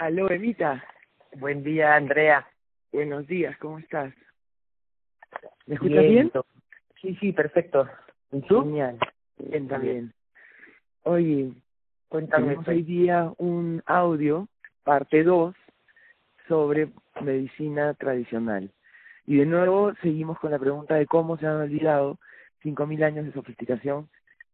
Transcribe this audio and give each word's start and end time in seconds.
Aló, 0.00 0.30
Evita. 0.30 0.82
Buen 1.36 1.62
día, 1.62 1.94
Andrea. 1.94 2.48
Buenos 2.90 3.26
días, 3.26 3.54
¿cómo 3.58 3.78
estás? 3.78 4.14
¿Me 5.66 5.74
escuchas 5.74 6.02
bien? 6.04 6.32
Sí, 7.02 7.14
sí, 7.20 7.32
perfecto. 7.32 7.86
¿Y 8.32 8.40
tú? 8.40 8.62
Genial. 8.62 8.98
Bien, 9.36 9.68
también. 9.68 10.14
Oye, 11.02 11.52
Cuéntame. 12.08 12.44
Tenemos 12.44 12.68
hoy 12.68 12.82
día 12.82 13.30
un 13.36 13.82
audio, 13.84 14.48
parte 14.84 15.22
2, 15.22 15.54
sobre 16.48 16.88
medicina 17.20 17.92
tradicional. 17.92 18.70
Y 19.26 19.36
de 19.36 19.44
nuevo 19.44 19.92
seguimos 20.00 20.38
con 20.38 20.50
la 20.50 20.58
pregunta 20.58 20.94
de 20.94 21.04
cómo 21.04 21.36
se 21.36 21.46
han 21.46 21.60
olvidado 21.60 22.18
5.000 22.64 23.04
años 23.04 23.26
de 23.26 23.32
sofisticación 23.32 24.08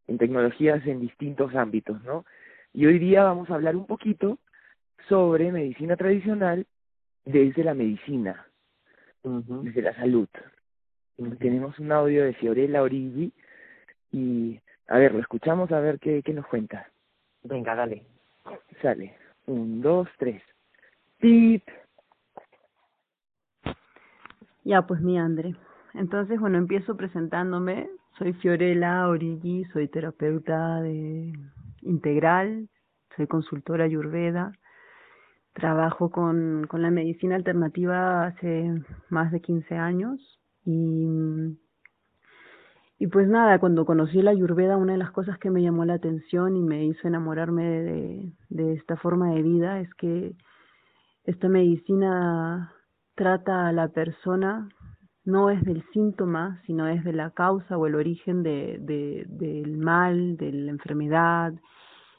en 0.08 0.18
tecnologías 0.18 0.84
en 0.88 0.98
distintos 0.98 1.54
ámbitos, 1.54 2.02
¿no? 2.02 2.24
Y 2.72 2.86
hoy 2.86 2.98
día 2.98 3.22
vamos 3.22 3.48
a 3.48 3.54
hablar 3.54 3.76
un 3.76 3.86
poquito 3.86 4.38
sobre 5.08 5.52
medicina 5.52 5.96
tradicional 5.96 6.66
desde 7.24 7.64
la 7.64 7.74
medicina, 7.74 8.46
desde 9.22 9.82
la 9.82 9.94
salud. 9.94 10.28
Tenemos 11.38 11.78
un 11.78 11.92
audio 11.92 12.24
de 12.24 12.34
Fiorella 12.34 12.82
Origi 12.82 13.32
y, 14.12 14.60
a 14.88 14.98
ver, 14.98 15.12
lo 15.12 15.20
escuchamos 15.20 15.72
a 15.72 15.80
ver 15.80 15.98
qué, 15.98 16.22
qué 16.22 16.32
nos 16.32 16.46
cuenta. 16.46 16.88
Venga, 17.42 17.74
dale. 17.74 18.04
Sale. 18.82 19.16
Un, 19.46 19.80
dos, 19.80 20.08
tres. 20.18 20.42
¡Pip! 21.18 21.62
Ya, 24.64 24.82
pues 24.82 25.00
mi 25.00 25.18
Andre. 25.18 25.54
Entonces, 25.94 26.38
bueno, 26.40 26.58
empiezo 26.58 26.96
presentándome. 26.96 27.88
Soy 28.18 28.32
Fiorella 28.34 29.08
Origi, 29.08 29.64
soy 29.72 29.88
terapeuta 29.88 30.80
de 30.80 31.32
integral, 31.82 32.68
soy 33.14 33.26
consultora 33.26 33.84
ayurveda, 33.84 34.52
trabajo 35.56 36.10
con, 36.10 36.66
con 36.68 36.82
la 36.82 36.90
medicina 36.90 37.34
alternativa 37.34 38.26
hace 38.26 38.82
más 39.08 39.32
de 39.32 39.40
15 39.40 39.74
años 39.74 40.20
y, 40.66 41.08
y 42.98 43.06
pues 43.06 43.26
nada, 43.26 43.58
cuando 43.58 43.86
conocí 43.86 44.20
la 44.20 44.32
ayurveda, 44.32 44.76
una 44.76 44.92
de 44.92 44.98
las 44.98 45.12
cosas 45.12 45.38
que 45.38 45.50
me 45.50 45.62
llamó 45.62 45.86
la 45.86 45.94
atención 45.94 46.56
y 46.56 46.62
me 46.62 46.84
hizo 46.84 47.08
enamorarme 47.08 47.64
de, 47.64 48.32
de 48.50 48.74
esta 48.74 48.96
forma 48.96 49.30
de 49.30 49.42
vida 49.42 49.80
es 49.80 49.92
que 49.94 50.36
esta 51.24 51.48
medicina 51.48 52.74
trata 53.14 53.66
a 53.66 53.72
la 53.72 53.88
persona 53.88 54.68
no 55.24 55.50
es 55.50 55.64
del 55.64 55.82
síntoma, 55.92 56.62
sino 56.66 56.86
es 56.86 57.02
de 57.02 57.12
la 57.14 57.30
causa 57.30 57.78
o 57.78 57.86
el 57.86 57.94
origen 57.94 58.42
de, 58.42 58.76
de, 58.78 59.24
del 59.26 59.78
mal, 59.78 60.36
de 60.36 60.52
la 60.52 60.70
enfermedad, 60.70 61.52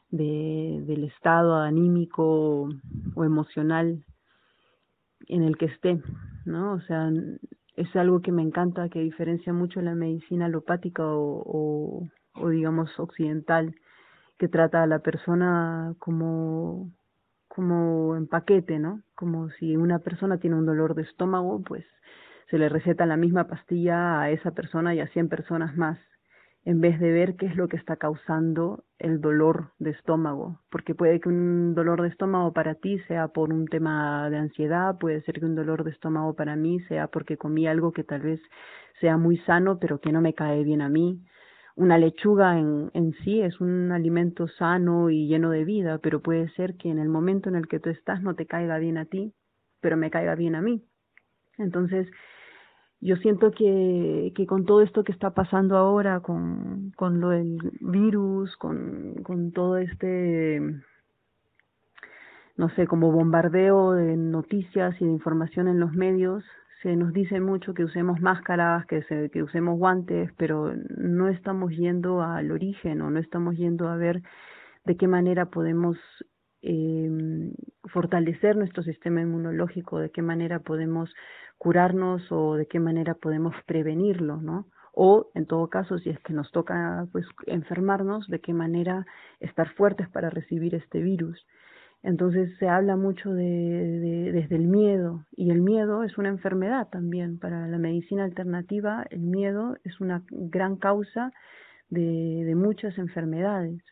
de, 0.09 0.83
del 0.85 1.03
estado 1.05 1.55
anímico 1.55 2.69
o 3.15 3.23
emocional 3.23 4.03
en 5.27 5.43
el 5.43 5.57
que 5.57 5.65
esté, 5.65 6.01
¿no? 6.45 6.73
O 6.73 6.81
sea, 6.81 7.11
es 7.75 7.95
algo 7.95 8.21
que 8.21 8.31
me 8.31 8.41
encanta, 8.41 8.89
que 8.89 8.99
diferencia 8.99 9.53
mucho 9.53 9.81
la 9.81 9.95
medicina 9.95 10.45
alopática 10.45 11.05
o, 11.05 11.43
o, 11.45 12.07
o 12.35 12.49
digamos 12.49 12.89
occidental, 12.99 13.75
que 14.37 14.47
trata 14.47 14.83
a 14.83 14.87
la 14.87 14.99
persona 14.99 15.93
como 15.99 16.91
como 17.57 18.15
en 18.15 18.27
paquete, 18.27 18.77
¿no? 18.77 19.01
Como 19.15 19.49
si 19.49 19.75
una 19.75 19.97
persona 19.97 20.37
tiene 20.37 20.57
un 20.57 20.67
dolor 20.67 20.93
de 20.93 21.01
estómago, 21.01 21.63
pues 21.63 21.83
se 22.51 22.59
le 22.59 22.69
receta 22.69 23.07
la 23.07 23.17
misma 23.17 23.47
pastilla 23.47 24.21
a 24.21 24.29
esa 24.29 24.51
persona 24.51 24.93
y 24.93 24.99
a 24.99 25.07
100 25.07 25.27
personas 25.27 25.75
más, 25.75 25.97
en 26.67 26.81
vez 26.81 26.99
de 26.99 27.13
ver 27.13 27.37
qué 27.37 27.45
es 27.45 27.55
lo 27.55 27.69
que 27.69 27.77
está 27.77 27.95
causando 27.95 28.83
el 28.99 29.21
dolor 29.21 29.71
de 29.79 29.91
estómago, 29.91 30.59
porque 30.69 30.93
puede 30.93 31.21
que 31.21 31.29
un 31.29 31.73
dolor 31.73 32.01
de 32.01 32.09
estómago 32.09 32.51
para 32.51 32.75
ti 32.75 32.99
sea 33.07 33.29
por 33.29 33.53
un 33.53 33.67
tema 33.67 34.29
de 34.29 34.35
ansiedad, 34.35 34.97
puede 34.99 35.21
ser 35.21 35.39
que 35.39 35.45
un 35.45 35.55
dolor 35.55 35.85
de 35.85 35.91
estómago 35.91 36.35
para 36.35 36.57
mí 36.57 36.81
sea 36.89 37.07
porque 37.07 37.37
comí 37.37 37.67
algo 37.67 37.93
que 37.93 38.03
tal 38.03 38.19
vez 38.19 38.41
sea 38.99 39.15
muy 39.15 39.37
sano, 39.45 39.79
pero 39.79 40.01
que 40.01 40.11
no 40.11 40.19
me 40.19 40.33
cae 40.33 40.65
bien 40.65 40.81
a 40.81 40.89
mí. 40.89 41.23
Una 41.77 41.97
lechuga 41.97 42.59
en, 42.59 42.91
en 42.93 43.13
sí 43.23 43.39
es 43.39 43.61
un 43.61 43.93
alimento 43.93 44.49
sano 44.49 45.09
y 45.09 45.29
lleno 45.29 45.51
de 45.51 45.63
vida, 45.63 45.99
pero 45.99 46.21
puede 46.21 46.49
ser 46.49 46.75
que 46.75 46.89
en 46.89 46.99
el 46.99 47.07
momento 47.07 47.47
en 47.47 47.55
el 47.55 47.69
que 47.69 47.79
tú 47.79 47.89
estás 47.91 48.21
no 48.21 48.35
te 48.35 48.45
caiga 48.45 48.77
bien 48.77 48.97
a 48.97 49.05
ti, 49.05 49.33
pero 49.79 49.95
me 49.95 50.09
caiga 50.11 50.35
bien 50.35 50.53
a 50.53 50.61
mí. 50.61 50.83
Entonces, 51.57 52.07
yo 52.99 53.15
siento 53.17 53.51
que, 53.51 54.33
que 54.35 54.47
con 54.47 54.65
todo 54.65 54.81
esto 54.81 55.03
que 55.03 55.11
está 55.11 55.31
pasando 55.31 55.77
ahora, 55.77 56.19
con, 56.21 56.91
con 56.95 57.19
lo 57.19 57.29
del 57.29 57.59
virus, 57.79 58.55
con, 58.57 59.15
con 59.23 59.51
todo 59.51 59.77
este, 59.77 60.59
no 62.55 62.69
sé, 62.69 62.87
como 62.87 63.11
bombardeo 63.11 63.93
de 63.93 64.17
noticias 64.17 64.99
y 64.99 65.05
de 65.05 65.11
información 65.11 65.67
en 65.67 65.79
los 65.79 65.93
medios, 65.93 66.43
se 66.81 66.95
nos 66.95 67.13
dice 67.13 67.39
mucho 67.39 67.73
que 67.73 67.83
usemos 67.83 68.19
máscaras, 68.19 68.85
que, 68.87 69.03
se, 69.03 69.29
que 69.29 69.43
usemos 69.43 69.77
guantes, 69.77 70.31
pero 70.37 70.73
no 70.97 71.27
estamos 71.27 71.71
yendo 71.71 72.21
al 72.21 72.51
origen 72.51 73.01
o 73.01 73.11
no 73.11 73.19
estamos 73.19 73.55
yendo 73.57 73.89
a 73.89 73.95
ver 73.95 74.21
de 74.85 74.95
qué 74.95 75.07
manera 75.07 75.47
podemos 75.47 75.97
eh, 76.61 77.51
fortalecer 77.85 78.55
nuestro 78.55 78.83
sistema 78.83 79.21
inmunológico, 79.21 79.99
de 79.99 80.11
qué 80.11 80.21
manera 80.21 80.59
podemos 80.59 81.13
curarnos 81.57 82.31
o 82.31 82.55
de 82.55 82.67
qué 82.67 82.79
manera 82.79 83.15
podemos 83.15 83.55
prevenirlo, 83.65 84.37
¿no? 84.37 84.67
O, 84.93 85.29
en 85.35 85.45
todo 85.45 85.69
caso, 85.69 85.99
si 85.99 86.09
es 86.09 86.19
que 86.21 86.33
nos 86.33 86.51
toca 86.51 87.07
pues 87.11 87.25
enfermarnos, 87.45 88.27
de 88.27 88.39
qué 88.39 88.53
manera 88.53 89.05
estar 89.39 89.69
fuertes 89.75 90.09
para 90.09 90.29
recibir 90.29 90.73
este 90.73 91.01
virus. 91.01 91.45
Entonces 92.03 92.57
se 92.57 92.67
habla 92.67 92.95
mucho 92.95 93.31
de, 93.31 93.43
de, 93.43 94.31
desde 94.31 94.55
el 94.55 94.67
miedo 94.67 95.25
y 95.31 95.51
el 95.51 95.61
miedo 95.61 96.03
es 96.03 96.17
una 96.17 96.29
enfermedad 96.29 96.87
también. 96.89 97.37
Para 97.39 97.67
la 97.67 97.77
medicina 97.77 98.23
alternativa 98.23 99.05
el 99.09 99.21
miedo 99.21 99.77
es 99.83 99.99
una 99.99 100.23
gran 100.29 100.77
causa 100.77 101.31
de, 101.89 102.43
de 102.45 102.55
muchas 102.55 102.97
enfermedades. 102.97 103.83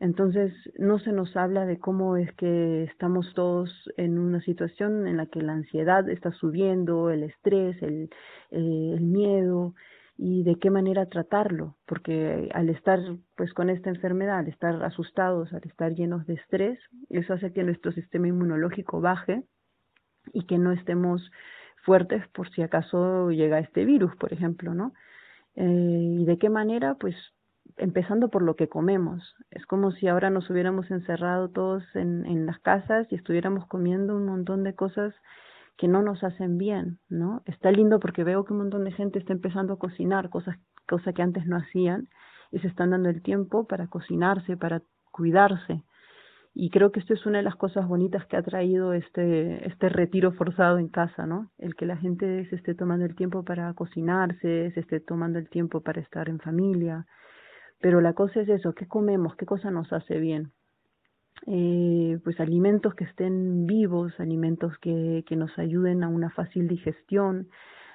Entonces, 0.00 0.54
no 0.78 0.98
se 0.98 1.12
nos 1.12 1.36
habla 1.36 1.66
de 1.66 1.78
cómo 1.78 2.16
es 2.16 2.32
que 2.32 2.84
estamos 2.84 3.34
todos 3.34 3.70
en 3.98 4.18
una 4.18 4.40
situación 4.40 5.06
en 5.06 5.18
la 5.18 5.26
que 5.26 5.42
la 5.42 5.52
ansiedad 5.52 6.08
está 6.08 6.32
subiendo, 6.32 7.10
el 7.10 7.22
estrés, 7.22 7.80
el, 7.82 8.08
eh, 8.50 8.94
el 8.96 9.02
miedo 9.02 9.74
y 10.16 10.42
de 10.42 10.56
qué 10.56 10.70
manera 10.70 11.06
tratarlo, 11.06 11.76
porque 11.86 12.48
al 12.54 12.70
estar 12.70 12.98
pues 13.36 13.52
con 13.52 13.68
esta 13.68 13.90
enfermedad, 13.90 14.38
al 14.38 14.48
estar 14.48 14.82
asustados, 14.82 15.52
al 15.52 15.62
estar 15.64 15.94
llenos 15.94 16.26
de 16.26 16.34
estrés, 16.34 16.78
eso 17.10 17.34
hace 17.34 17.52
que 17.52 17.62
nuestro 17.62 17.92
sistema 17.92 18.26
inmunológico 18.26 19.02
baje 19.02 19.44
y 20.32 20.46
que 20.46 20.56
no 20.56 20.72
estemos 20.72 21.30
fuertes 21.84 22.26
por 22.28 22.50
si 22.50 22.62
acaso 22.62 23.30
llega 23.30 23.58
este 23.58 23.84
virus, 23.84 24.16
por 24.16 24.32
ejemplo, 24.32 24.74
¿no? 24.74 24.92
Eh, 25.56 26.16
y 26.20 26.24
de 26.24 26.38
qué 26.38 26.48
manera, 26.48 26.94
pues 26.94 27.16
empezando 27.76 28.28
por 28.28 28.42
lo 28.42 28.56
que 28.56 28.68
comemos. 28.68 29.34
Es 29.50 29.66
como 29.66 29.92
si 29.92 30.08
ahora 30.08 30.30
nos 30.30 30.48
hubiéramos 30.50 30.90
encerrado 30.90 31.48
todos 31.50 31.82
en, 31.94 32.46
las 32.46 32.58
casas 32.60 33.06
y 33.10 33.16
estuviéramos 33.16 33.66
comiendo 33.66 34.16
un 34.16 34.26
montón 34.26 34.64
de 34.64 34.74
cosas 34.74 35.14
que 35.76 35.88
no 35.88 36.02
nos 36.02 36.22
hacen 36.24 36.58
bien, 36.58 36.98
¿no? 37.08 37.42
Está 37.46 37.70
lindo 37.70 38.00
porque 38.00 38.24
veo 38.24 38.44
que 38.44 38.52
un 38.52 38.60
montón 38.60 38.84
de 38.84 38.92
gente 38.92 39.18
está 39.18 39.32
empezando 39.32 39.74
a 39.74 39.78
cocinar 39.78 40.28
cosas, 40.28 40.56
cosas 40.86 41.14
que 41.14 41.22
antes 41.22 41.46
no 41.46 41.56
hacían 41.56 42.08
y 42.52 42.58
se 42.58 42.68
están 42.68 42.90
dando 42.90 43.08
el 43.08 43.22
tiempo 43.22 43.66
para 43.66 43.86
cocinarse, 43.86 44.56
para 44.56 44.82
cuidarse. 45.10 45.82
Y 46.52 46.70
creo 46.70 46.90
que 46.90 47.00
esto 47.00 47.14
es 47.14 47.24
una 47.26 47.38
de 47.38 47.44
las 47.44 47.54
cosas 47.54 47.86
bonitas 47.86 48.26
que 48.26 48.36
ha 48.36 48.42
traído 48.42 48.92
este, 48.92 49.66
este 49.68 49.88
retiro 49.88 50.32
forzado 50.32 50.78
en 50.78 50.88
casa, 50.88 51.24
¿no? 51.24 51.50
El 51.58 51.76
que 51.76 51.86
la 51.86 51.96
gente 51.96 52.44
se 52.50 52.56
esté 52.56 52.74
tomando 52.74 53.04
el 53.04 53.14
tiempo 53.14 53.44
para 53.44 53.72
cocinarse, 53.74 54.72
se 54.72 54.80
esté 54.80 55.00
tomando 55.00 55.38
el 55.38 55.48
tiempo 55.48 55.80
para 55.80 56.00
estar 56.00 56.28
en 56.28 56.40
familia, 56.40 57.06
pero 57.80 58.00
la 58.00 58.12
cosa 58.12 58.40
es 58.40 58.48
eso, 58.48 58.74
¿qué 58.74 58.86
comemos? 58.86 59.36
¿Qué 59.36 59.46
cosa 59.46 59.70
nos 59.70 59.92
hace 59.92 60.18
bien? 60.18 60.52
Eh, 61.46 62.18
pues 62.22 62.38
alimentos 62.38 62.94
que 62.94 63.04
estén 63.04 63.66
vivos, 63.66 64.18
alimentos 64.20 64.76
que, 64.78 65.24
que 65.26 65.36
nos 65.36 65.58
ayuden 65.58 66.04
a 66.04 66.08
una 66.08 66.30
fácil 66.30 66.68
digestión. 66.68 67.48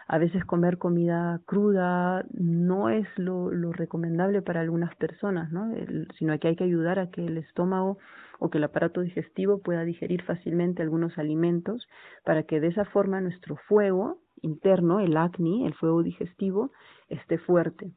A 0.08 0.18
veces 0.18 0.46
comer 0.46 0.78
comida 0.78 1.42
cruda 1.46 2.26
no 2.32 2.90
es 2.90 3.08
lo, 3.18 3.52
lo 3.52 3.72
recomendable 3.72 4.42
para 4.42 4.62
algunas 4.62 4.96
personas, 4.96 5.52
¿no? 5.52 5.74
sino 6.18 6.38
que 6.40 6.48
hay 6.48 6.56
que 6.56 6.64
ayudar 6.64 7.00
a 7.00 7.10
que 7.10 7.26
el 7.26 7.38
estómago 7.38 7.98
o 8.40 8.50
que 8.50 8.60
el 8.60 8.64
aparato 8.66 9.02
digestivo 9.02 9.62
pueda 9.62 9.84
digerir 9.84 10.22
fácilmente 10.24 10.84
algunos 10.84 11.18
alimentos 11.18 11.88
para 12.24 12.44
que 12.44 12.60
de 12.60 12.68
esa 12.68 12.86
forma 12.86 13.20
nuestro 13.22 13.56
fuego 13.56 14.20
interno, 14.42 15.00
el 15.00 15.18
acné, 15.18 15.66
el 15.66 15.74
fuego 15.74 16.04
digestivo, 16.04 16.72
esté 17.10 17.40
fuerte. 17.40 17.92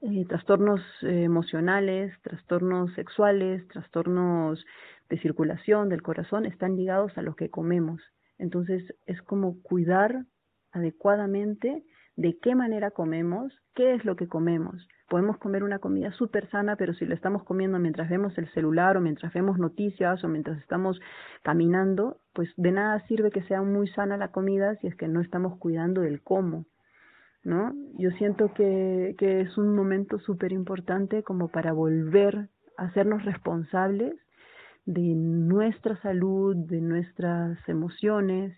Eh, 0.00 0.24
trastornos 0.28 0.80
eh, 1.02 1.24
emocionales, 1.24 2.12
trastornos 2.22 2.92
sexuales, 2.94 3.66
trastornos 3.68 4.64
de 5.08 5.18
circulación 5.18 5.88
del 5.88 6.02
corazón 6.02 6.46
están 6.46 6.76
ligados 6.76 7.16
a 7.18 7.22
lo 7.22 7.34
que 7.34 7.50
comemos. 7.50 8.00
Entonces 8.38 8.94
es 9.06 9.20
como 9.22 9.60
cuidar 9.62 10.24
adecuadamente 10.70 11.84
de 12.16 12.38
qué 12.38 12.54
manera 12.54 12.92
comemos, 12.92 13.52
qué 13.74 13.94
es 13.94 14.04
lo 14.04 14.14
que 14.14 14.28
comemos. 14.28 14.86
Podemos 15.08 15.38
comer 15.38 15.64
una 15.64 15.80
comida 15.80 16.12
súper 16.12 16.48
sana, 16.50 16.76
pero 16.76 16.92
si 16.94 17.04
la 17.04 17.14
estamos 17.14 17.42
comiendo 17.42 17.78
mientras 17.78 18.08
vemos 18.08 18.36
el 18.38 18.48
celular 18.52 18.96
o 18.96 19.00
mientras 19.00 19.32
vemos 19.32 19.58
noticias 19.58 20.22
o 20.22 20.28
mientras 20.28 20.58
estamos 20.58 21.00
caminando, 21.42 22.20
pues 22.34 22.50
de 22.56 22.70
nada 22.70 23.04
sirve 23.08 23.30
que 23.30 23.42
sea 23.42 23.62
muy 23.62 23.88
sana 23.88 24.16
la 24.16 24.30
comida 24.30 24.76
si 24.76 24.86
es 24.86 24.94
que 24.94 25.08
no 25.08 25.20
estamos 25.20 25.58
cuidando 25.58 26.02
del 26.02 26.22
cómo. 26.22 26.66
¿No? 27.48 27.72
Yo 27.98 28.10
siento 28.12 28.52
que, 28.52 29.16
que 29.18 29.40
es 29.40 29.56
un 29.56 29.74
momento 29.74 30.18
súper 30.20 30.52
importante 30.52 31.22
como 31.22 31.48
para 31.48 31.72
volver 31.72 32.48
a 32.76 32.84
hacernos 32.84 33.24
responsables 33.24 34.14
de 34.84 35.14
nuestra 35.14 36.00
salud, 36.02 36.54
de 36.54 36.80
nuestras 36.80 37.58
emociones, 37.66 38.54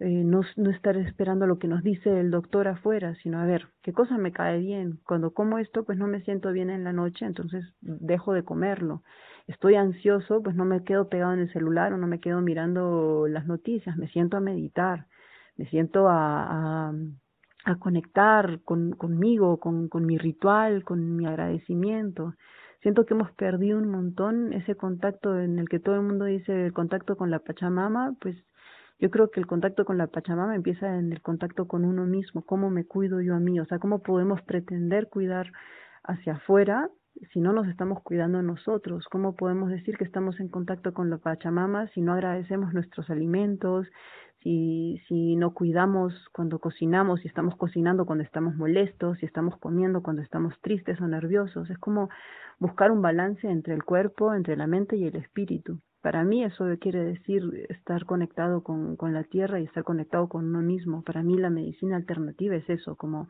eh, 0.00 0.24
no, 0.24 0.40
no 0.56 0.70
estar 0.70 0.96
esperando 0.96 1.46
lo 1.46 1.60
que 1.60 1.68
nos 1.68 1.84
dice 1.84 2.18
el 2.18 2.32
doctor 2.32 2.66
afuera, 2.66 3.14
sino 3.22 3.38
a 3.38 3.46
ver, 3.46 3.68
¿qué 3.82 3.92
cosa 3.92 4.18
me 4.18 4.32
cae 4.32 4.58
bien? 4.58 4.98
Cuando 5.06 5.32
como 5.32 5.58
esto, 5.58 5.84
pues 5.84 5.96
no 5.96 6.08
me 6.08 6.20
siento 6.22 6.50
bien 6.50 6.70
en 6.70 6.82
la 6.82 6.92
noche, 6.92 7.26
entonces 7.26 7.64
dejo 7.80 8.32
de 8.32 8.42
comerlo. 8.42 9.04
Estoy 9.46 9.76
ansioso, 9.76 10.42
pues 10.42 10.56
no 10.56 10.64
me 10.64 10.82
quedo 10.82 11.08
pegado 11.08 11.34
en 11.34 11.40
el 11.40 11.52
celular 11.52 11.92
o 11.92 11.98
no 11.98 12.08
me 12.08 12.18
quedo 12.18 12.40
mirando 12.40 13.26
las 13.28 13.46
noticias, 13.46 13.96
me 13.96 14.08
siento 14.08 14.36
a 14.36 14.40
meditar, 14.40 15.06
me 15.56 15.66
siento 15.66 16.08
a, 16.08 16.88
a 16.88 16.94
a 17.64 17.76
conectar 17.76 18.60
con, 18.64 18.92
conmigo, 18.92 19.58
con, 19.58 19.88
con 19.88 20.06
mi 20.06 20.18
ritual, 20.18 20.84
con 20.84 21.16
mi 21.16 21.26
agradecimiento. 21.26 22.34
Siento 22.82 23.06
que 23.06 23.14
hemos 23.14 23.30
perdido 23.32 23.78
un 23.78 23.88
montón 23.88 24.52
ese 24.52 24.74
contacto 24.74 25.38
en 25.38 25.58
el 25.58 25.68
que 25.68 25.80
todo 25.80 25.94
el 25.96 26.02
mundo 26.02 26.26
dice 26.26 26.66
el 26.66 26.72
contacto 26.72 27.16
con 27.16 27.30
la 27.30 27.38
Pachamama, 27.38 28.14
pues 28.20 28.36
yo 29.00 29.10
creo 29.10 29.30
que 29.30 29.40
el 29.40 29.46
contacto 29.46 29.84
con 29.84 29.96
la 29.96 30.06
Pachamama 30.06 30.54
empieza 30.54 30.98
en 30.98 31.12
el 31.12 31.22
contacto 31.22 31.66
con 31.66 31.84
uno 31.84 32.04
mismo, 32.04 32.42
cómo 32.42 32.70
me 32.70 32.84
cuido 32.84 33.20
yo 33.22 33.34
a 33.34 33.40
mí, 33.40 33.58
o 33.58 33.64
sea, 33.64 33.78
cómo 33.78 34.02
podemos 34.02 34.42
pretender 34.42 35.08
cuidar 35.08 35.50
hacia 36.02 36.34
afuera 36.34 36.90
si 37.32 37.40
no 37.40 37.52
nos 37.52 37.68
estamos 37.68 38.02
cuidando 38.02 38.42
nosotros, 38.42 39.06
cómo 39.10 39.36
podemos 39.36 39.70
decir 39.70 39.96
que 39.96 40.04
estamos 40.04 40.40
en 40.40 40.48
contacto 40.48 40.92
con 40.92 41.10
la 41.10 41.18
Pachamama 41.18 41.88
si 41.88 42.00
no 42.00 42.12
agradecemos 42.12 42.74
nuestros 42.74 43.08
alimentos, 43.08 43.86
si, 44.44 45.00
si 45.08 45.36
no 45.36 45.54
cuidamos 45.54 46.12
cuando 46.32 46.58
cocinamos, 46.58 47.20
si 47.20 47.28
estamos 47.28 47.56
cocinando 47.56 48.04
cuando 48.04 48.22
estamos 48.22 48.54
molestos, 48.54 49.18
si 49.18 49.26
estamos 49.26 49.56
comiendo 49.56 50.02
cuando 50.02 50.20
estamos 50.20 50.54
tristes 50.60 51.00
o 51.00 51.08
nerviosos. 51.08 51.70
Es 51.70 51.78
como 51.78 52.10
buscar 52.58 52.92
un 52.92 53.00
balance 53.00 53.48
entre 53.48 53.74
el 53.74 53.82
cuerpo, 53.82 54.34
entre 54.34 54.56
la 54.56 54.66
mente 54.66 54.96
y 54.96 55.06
el 55.06 55.16
espíritu. 55.16 55.80
Para 56.02 56.24
mí 56.24 56.44
eso 56.44 56.66
quiere 56.78 57.02
decir 57.02 57.66
estar 57.70 58.04
conectado 58.04 58.62
con, 58.62 58.96
con 58.96 59.14
la 59.14 59.24
tierra 59.24 59.60
y 59.60 59.64
estar 59.64 59.82
conectado 59.82 60.28
con 60.28 60.44
uno 60.44 60.60
mismo. 60.60 61.02
Para 61.02 61.22
mí 61.22 61.38
la 61.38 61.48
medicina 61.48 61.96
alternativa 61.96 62.54
es 62.54 62.68
eso, 62.68 62.96
como, 62.96 63.28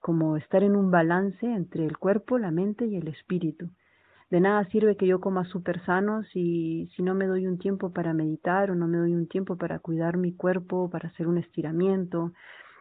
como 0.00 0.36
estar 0.36 0.62
en 0.62 0.76
un 0.76 0.90
balance 0.90 1.46
entre 1.46 1.86
el 1.86 1.96
cuerpo, 1.96 2.36
la 2.36 2.50
mente 2.50 2.84
y 2.84 2.96
el 2.96 3.08
espíritu 3.08 3.70
de 4.32 4.40
nada 4.40 4.64
sirve 4.70 4.96
que 4.96 5.06
yo 5.06 5.20
coma 5.20 5.44
súper 5.44 5.84
sano 5.84 6.22
si, 6.32 6.88
si 6.96 7.02
no 7.02 7.14
me 7.14 7.26
doy 7.26 7.46
un 7.46 7.58
tiempo 7.58 7.92
para 7.92 8.14
meditar 8.14 8.70
o 8.70 8.74
no 8.74 8.88
me 8.88 8.96
doy 8.96 9.12
un 9.12 9.28
tiempo 9.28 9.58
para 9.58 9.78
cuidar 9.78 10.16
mi 10.16 10.32
cuerpo, 10.34 10.88
para 10.88 11.10
hacer 11.10 11.28
un 11.28 11.36
estiramiento. 11.36 12.32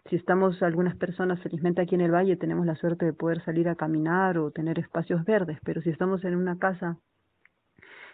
Si 0.10 0.16
estamos 0.16 0.64
algunas 0.64 0.96
personas, 0.96 1.42
felizmente 1.42 1.82
aquí 1.82 1.96
en 1.96 2.02
el 2.02 2.12
valle 2.12 2.38
tenemos 2.38 2.66
la 2.66 2.78
suerte 2.78 3.04
de 3.04 3.12
poder 3.12 3.44
salir 3.44 3.68
a 3.68 3.76
caminar 3.76 4.38
o 4.38 4.52
tener 4.52 4.80
espacios 4.80 5.26
verdes, 5.26 5.58
pero 5.66 5.82
si 5.82 5.90
estamos 5.90 6.24
en 6.24 6.38
una 6.38 6.58
casa 6.58 6.98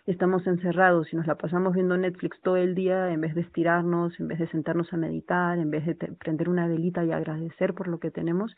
estamos 0.07 0.47
encerrados 0.47 1.13
y 1.13 1.15
nos 1.15 1.27
la 1.27 1.35
pasamos 1.35 1.75
viendo 1.75 1.95
Netflix 1.95 2.41
todo 2.41 2.57
el 2.57 2.73
día 2.73 3.11
en 3.11 3.21
vez 3.21 3.35
de 3.35 3.41
estirarnos, 3.41 4.19
en 4.19 4.29
vez 4.29 4.39
de 4.39 4.47
sentarnos 4.47 4.91
a 4.93 4.97
meditar, 4.97 5.59
en 5.59 5.69
vez 5.69 5.85
de 5.85 5.93
prender 5.93 6.49
una 6.49 6.67
velita 6.67 7.05
y 7.05 7.11
agradecer 7.11 7.75
por 7.75 7.87
lo 7.87 7.99
que 7.99 8.09
tenemos, 8.09 8.55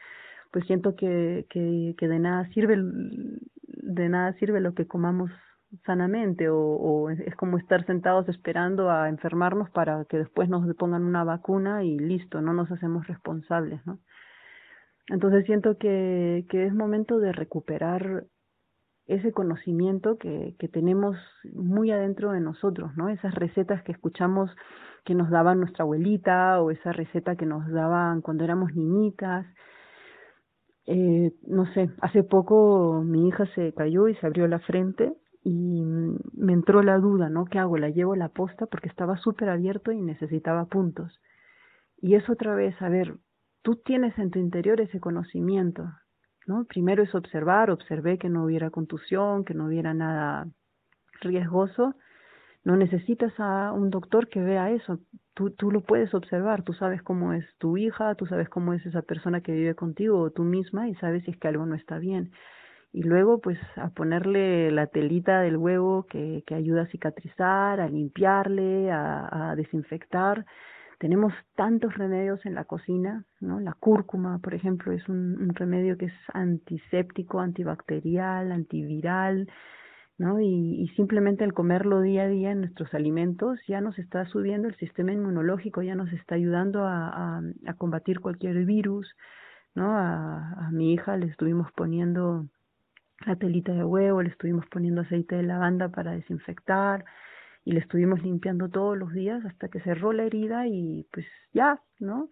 pues 0.51 0.65
siento 0.67 0.95
que, 0.95 1.47
que, 1.49 1.95
que 1.97 2.07
de 2.07 2.19
nada 2.19 2.47
sirve 2.53 2.77
de 3.79 4.09
nada 4.09 4.33
sirve 4.33 4.59
lo 4.61 4.73
que 4.73 4.87
comamos 4.87 5.31
sanamente 5.85 6.49
o, 6.49 7.09
es 7.09 7.35
como 7.35 7.57
estar 7.57 7.85
sentados 7.85 8.27
esperando 8.27 8.89
a 8.89 9.09
enfermarnos 9.09 9.69
para 9.69 10.05
que 10.05 10.17
después 10.17 10.49
nos 10.49 10.75
pongan 10.75 11.03
una 11.03 11.23
vacuna 11.23 11.83
y 11.83 11.99
listo, 11.99 12.41
no 12.41 12.53
nos 12.53 12.71
hacemos 12.71 13.07
responsables, 13.07 13.85
¿no? 13.85 13.99
Entonces 15.07 15.45
siento 15.45 15.77
que, 15.77 16.45
que 16.49 16.65
es 16.65 16.73
momento 16.73 17.19
de 17.19 17.31
recuperar 17.31 18.25
ese 19.07 19.31
conocimiento 19.31 20.17
que, 20.17 20.55
que 20.59 20.67
tenemos 20.67 21.17
muy 21.53 21.89
adentro 21.91 22.31
de 22.31 22.41
nosotros, 22.41 22.95
¿no? 22.95 23.09
Esas 23.09 23.33
recetas 23.33 23.81
que 23.83 23.91
escuchamos 23.91 24.51
que 25.05 25.15
nos 25.15 25.31
daban 25.31 25.59
nuestra 25.59 25.83
abuelita 25.83 26.61
o 26.61 26.69
esa 26.69 26.91
receta 26.91 27.35
que 27.35 27.45
nos 27.45 27.67
daban 27.71 28.21
cuando 28.21 28.43
éramos 28.43 28.75
niñitas, 28.75 29.47
eh, 30.91 31.35
no 31.45 31.71
sé, 31.73 31.91
hace 32.01 32.23
poco 32.23 33.03
mi 33.05 33.27
hija 33.27 33.45
se 33.53 33.73
cayó 33.75 34.07
y 34.07 34.15
se 34.15 34.25
abrió 34.25 34.47
la 34.47 34.57
frente 34.57 35.13
y 35.43 35.83
me 36.33 36.53
entró 36.53 36.81
la 36.81 36.97
duda, 36.97 37.29
¿no? 37.29 37.45
¿Qué 37.45 37.59
hago? 37.59 37.77
¿La 37.77 37.89
llevo 37.89 38.13
a 38.13 38.17
la 38.17 38.29
posta? 38.29 38.65
Porque 38.65 38.89
estaba 38.89 39.15
súper 39.17 39.49
abierto 39.49 39.91
y 39.91 40.01
necesitaba 40.01 40.65
puntos. 40.65 41.21
Y 42.01 42.15
es 42.15 42.27
otra 42.27 42.55
vez, 42.55 42.81
a 42.81 42.89
ver, 42.89 43.19
tú 43.61 43.75
tienes 43.75 44.17
en 44.17 44.31
tu 44.31 44.39
interior 44.39 44.81
ese 44.81 44.99
conocimiento, 44.99 45.91
¿no? 46.47 46.65
Primero 46.65 47.03
es 47.03 47.13
observar, 47.13 47.69
observé 47.69 48.17
que 48.17 48.29
no 48.29 48.45
hubiera 48.45 48.71
contusión, 48.71 49.45
que 49.45 49.53
no 49.53 49.67
hubiera 49.67 49.93
nada 49.93 50.47
riesgoso, 51.21 51.93
no 52.63 52.75
necesitas 52.75 53.33
a 53.39 53.71
un 53.71 53.89
doctor 53.89 54.27
que 54.27 54.41
vea 54.41 54.71
eso. 54.71 54.99
Tú, 55.33 55.51
tú 55.51 55.71
lo 55.71 55.81
puedes 55.81 56.13
observar, 56.13 56.63
tú 56.63 56.73
sabes 56.73 57.01
cómo 57.01 57.33
es 57.33 57.45
tu 57.57 57.77
hija, 57.77 58.15
tú 58.15 58.25
sabes 58.25 58.49
cómo 58.49 58.73
es 58.73 58.85
esa 58.85 59.01
persona 59.01 59.41
que 59.41 59.53
vive 59.53 59.75
contigo 59.75 60.19
o 60.19 60.31
tú 60.31 60.43
misma 60.43 60.89
y 60.89 60.95
sabes 60.95 61.23
si 61.23 61.31
es 61.31 61.37
que 61.37 61.47
algo 61.47 61.65
no 61.65 61.75
está 61.75 61.97
bien. 61.97 62.31
Y 62.91 63.03
luego, 63.03 63.39
pues, 63.39 63.59
a 63.75 63.89
ponerle 63.89 64.71
la 64.71 64.87
telita 64.87 65.41
del 65.41 65.57
huevo 65.57 66.05
que, 66.09 66.43
que 66.47 66.55
ayuda 66.55 66.83
a 66.83 66.87
cicatrizar, 66.87 67.79
a 67.79 67.87
limpiarle, 67.87 68.91
a, 68.91 69.53
desinfectar. 69.55 70.45
Tenemos 70.97 71.31
tantos 71.55 71.95
remedios 71.95 72.43
en 72.45 72.55
la 72.55 72.65
cocina, 72.65 73.25
¿no? 73.39 73.59
La 73.59 73.73
cúrcuma, 73.73 74.39
por 74.39 74.53
ejemplo, 74.55 74.91
es 74.91 75.07
un 75.07 75.53
remedio 75.53 75.97
que 75.97 76.05
es 76.05 76.13
antiséptico, 76.33 77.39
antibacterial, 77.39 78.51
antiviral, 78.51 79.47
¿no? 80.19 80.39
Y, 80.41 80.91
simplemente 80.95 81.45
el 81.45 81.53
comerlo 81.53 82.01
día 82.01 82.23
a 82.23 82.27
día 82.27 82.51
en 82.51 82.59
nuestros 82.59 82.93
alimentos 82.93 83.57
ya 83.67 83.79
nos 83.81 83.97
está 83.97 84.25
subiendo 84.25 84.67
el 84.67 84.75
sistema 84.75 85.13
inmunológico, 85.13 85.81
ya 85.81 85.95
nos 85.95 86.11
está 86.11 86.35
ayudando 86.35 86.83
a, 86.83 87.07
a, 87.37 87.41
a 87.65 87.73
combatir 87.75 88.19
cualquier 88.19 88.65
virus, 88.65 89.15
¿no? 89.75 89.97
A, 89.97 90.67
a, 90.67 90.71
mi 90.71 90.93
hija 90.93 91.15
le 91.15 91.27
estuvimos 91.27 91.71
poniendo 91.71 92.45
la 93.25 93.37
telita 93.37 93.71
de 93.71 93.83
huevo, 93.83 94.21
le 94.21 94.29
estuvimos 94.29 94.65
poniendo 94.67 95.01
aceite 95.01 95.37
de 95.37 95.43
lavanda 95.43 95.87
para 95.87 96.11
desinfectar 96.11 97.05
y 97.63 97.71
le 97.71 97.79
estuvimos 97.79 98.21
limpiando 98.21 98.67
todos 98.67 98.97
los 98.97 99.13
días 99.13 99.45
hasta 99.45 99.69
que 99.69 99.79
cerró 99.79 100.11
la 100.11 100.23
herida 100.23 100.67
y 100.67 101.07
pues 101.13 101.25
ya, 101.53 101.81
¿no? 101.99 102.29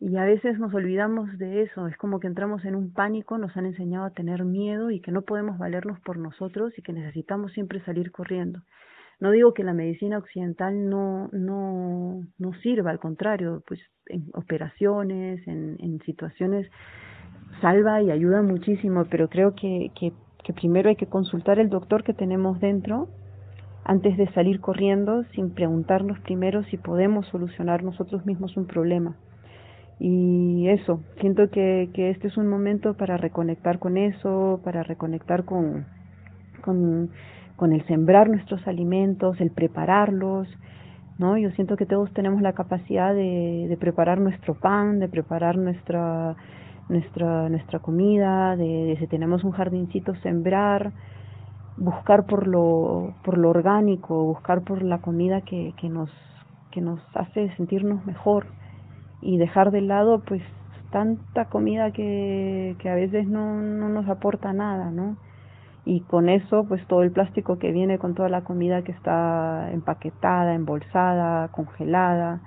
Y 0.00 0.16
a 0.16 0.24
veces 0.24 0.58
nos 0.58 0.72
olvidamos 0.72 1.36
de 1.36 1.62
eso, 1.62 1.86
es 1.86 1.94
como 1.98 2.20
que 2.20 2.26
entramos 2.26 2.64
en 2.64 2.74
un 2.74 2.90
pánico, 2.90 3.36
nos 3.36 3.54
han 3.58 3.66
enseñado 3.66 4.06
a 4.06 4.10
tener 4.10 4.46
miedo 4.46 4.90
y 4.90 5.00
que 5.00 5.12
no 5.12 5.22
podemos 5.22 5.58
valernos 5.58 6.00
por 6.00 6.16
nosotros 6.16 6.72
y 6.78 6.82
que 6.82 6.94
necesitamos 6.94 7.52
siempre 7.52 7.84
salir 7.84 8.10
corriendo. 8.10 8.62
No 9.20 9.30
digo 9.30 9.52
que 9.52 9.62
la 9.62 9.74
medicina 9.74 10.16
occidental 10.16 10.88
no, 10.88 11.28
no, 11.32 12.22
no 12.38 12.54
sirva, 12.62 12.90
al 12.90 12.98
contrario, 12.98 13.62
pues 13.68 13.78
en 14.06 14.30
operaciones, 14.32 15.46
en, 15.46 16.00
situaciones 16.06 16.66
salva 17.60 18.00
y 18.00 18.10
ayuda 18.10 18.40
muchísimo, 18.40 19.04
pero 19.10 19.28
creo 19.28 19.54
que, 19.54 19.92
que, 20.00 20.14
que 20.42 20.54
primero 20.54 20.88
hay 20.88 20.96
que 20.96 21.08
consultar 21.08 21.58
el 21.58 21.68
doctor 21.68 22.04
que 22.04 22.14
tenemos 22.14 22.58
dentro 22.58 23.10
antes 23.84 24.16
de 24.16 24.32
salir 24.32 24.60
corriendo 24.60 25.24
sin 25.34 25.52
preguntarnos 25.52 26.18
primero 26.20 26.64
si 26.64 26.78
podemos 26.78 27.26
solucionar 27.26 27.82
nosotros 27.82 28.24
mismos 28.24 28.56
un 28.56 28.66
problema. 28.66 29.14
Y 30.02 30.66
eso, 30.70 31.02
siento 31.20 31.50
que, 31.50 31.90
que 31.92 32.08
este 32.08 32.28
es 32.28 32.38
un 32.38 32.48
momento 32.48 32.94
para 32.94 33.18
reconectar 33.18 33.78
con 33.78 33.98
eso, 33.98 34.58
para 34.64 34.82
reconectar 34.82 35.44
con, 35.44 35.84
con, 36.62 37.10
el 37.72 37.86
sembrar 37.86 38.30
nuestros 38.30 38.66
alimentos, 38.66 39.38
el 39.42 39.50
prepararlos, 39.50 40.48
¿no? 41.18 41.36
Yo 41.36 41.50
siento 41.50 41.76
que 41.76 41.84
todos 41.84 42.10
tenemos 42.14 42.40
la 42.40 42.54
capacidad 42.54 43.14
de, 43.14 43.66
de 43.68 43.76
preparar 43.76 44.22
nuestro 44.22 44.54
pan, 44.54 45.00
de 45.00 45.08
preparar 45.10 45.58
nuestra, 45.58 46.34
nuestra, 46.88 47.50
nuestra 47.50 47.80
comida, 47.80 48.56
de, 48.56 48.64
de 48.64 48.96
si 48.98 49.06
tenemos 49.06 49.44
un 49.44 49.50
jardincito, 49.50 50.14
sembrar, 50.22 50.92
buscar 51.76 52.24
por 52.24 52.46
lo, 52.46 53.12
por 53.22 53.36
lo 53.36 53.50
orgánico, 53.50 54.24
buscar 54.24 54.62
por 54.62 54.82
la 54.82 55.02
comida 55.02 55.42
que, 55.42 55.74
que, 55.76 55.90
nos, 55.90 56.10
que 56.70 56.80
nos 56.80 57.00
hace 57.14 57.54
sentirnos 57.56 58.06
mejor 58.06 58.46
y 59.22 59.38
dejar 59.38 59.70
de 59.70 59.80
lado 59.82 60.22
pues 60.26 60.42
tanta 60.90 61.46
comida 61.46 61.92
que, 61.92 62.76
que 62.78 62.88
a 62.88 62.94
veces 62.94 63.28
no, 63.28 63.60
no 63.60 63.88
nos 63.88 64.08
aporta 64.08 64.52
nada, 64.52 64.90
¿no? 64.90 65.16
Y 65.84 66.00
con 66.02 66.28
eso 66.28 66.64
pues 66.68 66.86
todo 66.86 67.02
el 67.02 67.10
plástico 67.10 67.58
que 67.58 67.72
viene 67.72 67.98
con 67.98 68.14
toda 68.14 68.28
la 68.28 68.42
comida 68.42 68.82
que 68.82 68.92
está 68.92 69.70
empaquetada, 69.72 70.54
embolsada, 70.54 71.48
congelada 71.48 72.40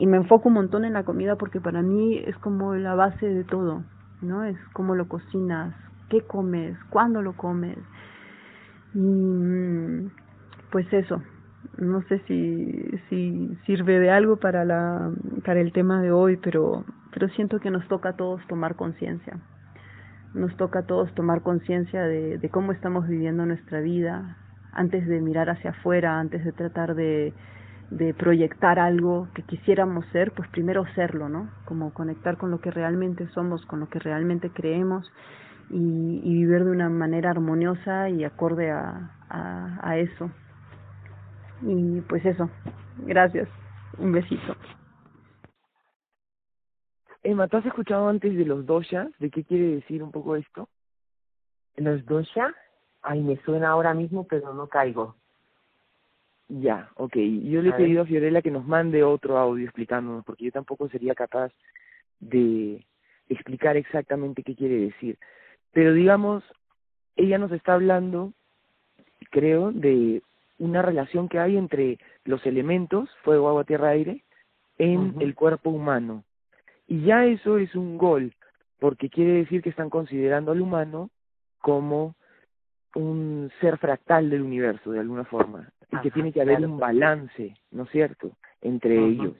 y 0.00 0.06
me 0.06 0.16
enfoco 0.16 0.48
un 0.48 0.54
montón 0.54 0.84
en 0.86 0.94
la 0.94 1.04
comida 1.04 1.36
porque 1.36 1.60
para 1.60 1.82
mí 1.82 2.16
es 2.24 2.36
como 2.38 2.74
la 2.74 2.94
base 2.94 3.26
de 3.26 3.44
todo, 3.44 3.82
¿no? 4.22 4.44
Es 4.44 4.56
cómo 4.72 4.94
lo 4.94 5.08
cocinas, 5.08 5.74
qué 6.08 6.22
comes, 6.22 6.74
cuándo 6.88 7.20
lo 7.20 7.34
comes. 7.34 7.76
Y 8.94 8.98
mm, 8.98 10.10
pues 10.72 10.90
eso, 10.92 11.22
no 11.78 12.02
sé 12.02 12.20
si, 12.26 12.90
si 13.08 13.56
sirve 13.66 13.98
de 13.98 14.10
algo 14.10 14.36
para, 14.36 14.64
la, 14.64 15.10
para 15.44 15.60
el 15.60 15.72
tema 15.72 16.02
de 16.02 16.12
hoy, 16.12 16.36
pero, 16.36 16.84
pero 17.12 17.28
siento 17.30 17.60
que 17.60 17.70
nos 17.70 17.86
toca 17.88 18.10
a 18.10 18.16
todos 18.16 18.44
tomar 18.48 18.76
conciencia. 18.76 19.38
Nos 20.34 20.56
toca 20.56 20.80
a 20.80 20.86
todos 20.86 21.12
tomar 21.14 21.42
conciencia 21.42 22.02
de, 22.02 22.48
cómo 22.50 22.72
estamos 22.72 23.08
viviendo 23.08 23.46
nuestra 23.46 23.80
vida, 23.80 24.36
antes 24.72 25.06
de 25.06 25.20
mirar 25.20 25.50
hacia 25.50 25.70
afuera, 25.70 26.20
antes 26.20 26.44
de 26.44 26.52
tratar 26.52 26.94
de, 26.94 27.32
proyectar 28.18 28.78
algo 28.78 29.28
que 29.34 29.42
quisiéramos 29.42 30.06
ser, 30.12 30.30
pues 30.32 30.48
primero 30.50 30.84
serlo, 30.94 31.28
¿no? 31.28 31.50
Como 31.64 31.92
conectar 31.92 32.36
con 32.36 32.52
lo 32.52 32.60
que 32.60 32.70
realmente 32.70 33.26
somos, 33.28 33.66
con 33.66 33.80
lo 33.80 33.88
que 33.88 33.98
realmente 33.98 34.50
creemos 34.50 35.10
y, 35.70 36.20
y 36.22 36.34
vivir 36.34 36.64
de 36.64 36.70
una 36.70 36.88
manera 36.88 37.30
armoniosa 37.30 38.08
y 38.08 38.22
acorde 38.22 38.70
a 38.70 39.96
eso. 39.96 40.30
Y 41.62 42.00
pues 42.02 42.24
eso, 42.24 42.50
gracias, 42.98 43.48
un 43.98 44.12
besito. 44.12 44.56
Emma, 47.22 47.48
¿tú 47.48 47.58
has 47.58 47.66
escuchado 47.66 48.08
antes 48.08 48.34
de 48.34 48.46
los 48.46 48.64
doshas? 48.64 49.08
¿De 49.18 49.30
qué 49.30 49.44
quiere 49.44 49.76
decir 49.76 50.02
un 50.02 50.10
poco 50.10 50.36
esto? 50.36 50.68
¿Los 51.76 52.04
dosha? 52.06 52.54
Ay, 53.02 53.20
me 53.20 53.36
suena 53.42 53.70
ahora 53.70 53.94
mismo, 53.94 54.26
pero 54.26 54.54
no 54.54 54.68
caigo. 54.68 55.16
Ya, 56.48 56.90
ok. 56.96 57.16
Yo 57.16 57.62
le 57.62 57.70
he 57.70 57.72
pedido 57.72 58.02
a 58.02 58.06
Fiorella 58.06 58.42
que 58.42 58.50
nos 58.50 58.66
mande 58.66 59.04
otro 59.04 59.38
audio 59.38 59.64
explicándonos, 59.64 60.24
porque 60.24 60.46
yo 60.46 60.52
tampoco 60.52 60.88
sería 60.88 61.14
capaz 61.14 61.52
de 62.18 62.84
explicar 63.28 63.76
exactamente 63.76 64.42
qué 64.42 64.56
quiere 64.56 64.76
decir. 64.76 65.18
Pero 65.72 65.92
digamos, 65.92 66.42
ella 67.16 67.38
nos 67.38 67.52
está 67.52 67.74
hablando, 67.74 68.32
creo, 69.30 69.70
de 69.72 70.22
una 70.60 70.82
relación 70.82 71.28
que 71.28 71.38
hay 71.38 71.56
entre 71.56 71.98
los 72.24 72.44
elementos, 72.46 73.08
fuego, 73.24 73.48
agua, 73.48 73.64
tierra, 73.64 73.88
aire, 73.88 74.24
en 74.78 75.16
el 75.20 75.34
cuerpo 75.34 75.70
humano. 75.70 76.22
Y 76.86 77.02
ya 77.02 77.24
eso 77.24 77.58
es 77.58 77.74
un 77.74 77.98
gol, 77.98 78.34
porque 78.78 79.08
quiere 79.08 79.32
decir 79.32 79.62
que 79.62 79.70
están 79.70 79.90
considerando 79.90 80.52
al 80.52 80.60
humano 80.60 81.10
como 81.60 82.14
un 82.94 83.50
ser 83.60 83.78
fractal 83.78 84.28
del 84.28 84.42
universo, 84.42 84.92
de 84.92 85.00
alguna 85.00 85.24
forma, 85.24 85.72
y 85.90 85.96
que 86.02 86.10
tiene 86.10 86.32
que 86.32 86.42
haber 86.42 86.64
un 86.64 86.78
balance, 86.78 87.56
¿no 87.70 87.84
es 87.84 87.90
cierto?, 87.90 88.32
entre 88.60 88.98
ellos. 88.98 89.36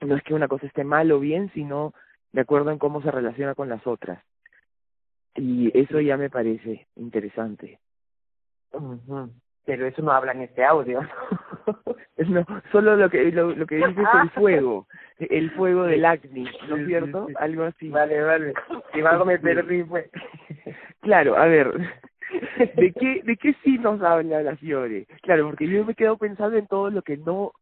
No 0.00 0.16
es 0.16 0.22
que 0.22 0.34
una 0.34 0.48
cosa 0.48 0.66
esté 0.66 0.84
mal 0.84 1.12
o 1.12 1.20
bien, 1.20 1.50
sino 1.52 1.92
de 2.32 2.40
acuerdo 2.40 2.70
en 2.70 2.78
cómo 2.78 3.02
se 3.02 3.10
relaciona 3.10 3.54
con 3.54 3.68
las 3.68 3.86
otras. 3.86 4.22
Y 5.34 5.76
eso 5.78 6.00
ya 6.00 6.16
me 6.16 6.30
parece 6.30 6.86
interesante. 6.96 7.78
Pero 9.66 9.86
eso 9.86 10.02
no 10.02 10.12
habla 10.12 10.32
en 10.32 10.42
este 10.42 10.64
audio. 10.64 11.00
no, 12.28 12.44
solo 12.70 12.96
lo 12.96 13.08
que 13.08 13.32
lo, 13.32 13.54
lo 13.54 13.66
que 13.66 13.76
dice 13.76 13.90
es 13.90 14.22
el 14.22 14.30
fuego, 14.34 14.86
el 15.18 15.50
fuego 15.52 15.84
del 15.84 16.04
acné, 16.04 16.44
¿no 16.68 16.76
es 16.76 16.86
cierto? 16.86 17.28
Algo 17.36 17.64
así. 17.64 17.88
Vale, 17.88 18.20
vale. 18.22 18.54
Si 18.92 19.00
algo 19.00 19.24
me 19.24 19.38
perdí, 19.38 19.82
pues. 19.84 20.10
Claro, 21.00 21.36
a 21.36 21.44
ver, 21.44 21.70
¿De 22.76 22.92
qué, 22.92 23.20
¿De 23.24 23.36
qué 23.36 23.54
sí 23.62 23.78
nos 23.78 24.00
habla 24.02 24.42
la 24.42 24.56
Fiore? 24.56 25.06
Claro, 25.22 25.46
porque 25.46 25.68
yo 25.68 25.84
me 25.84 25.94
quedo 25.94 26.16
pensando 26.16 26.56
en 26.56 26.66
todo 26.66 26.90
lo 26.90 27.02
que 27.02 27.16
no, 27.16 27.52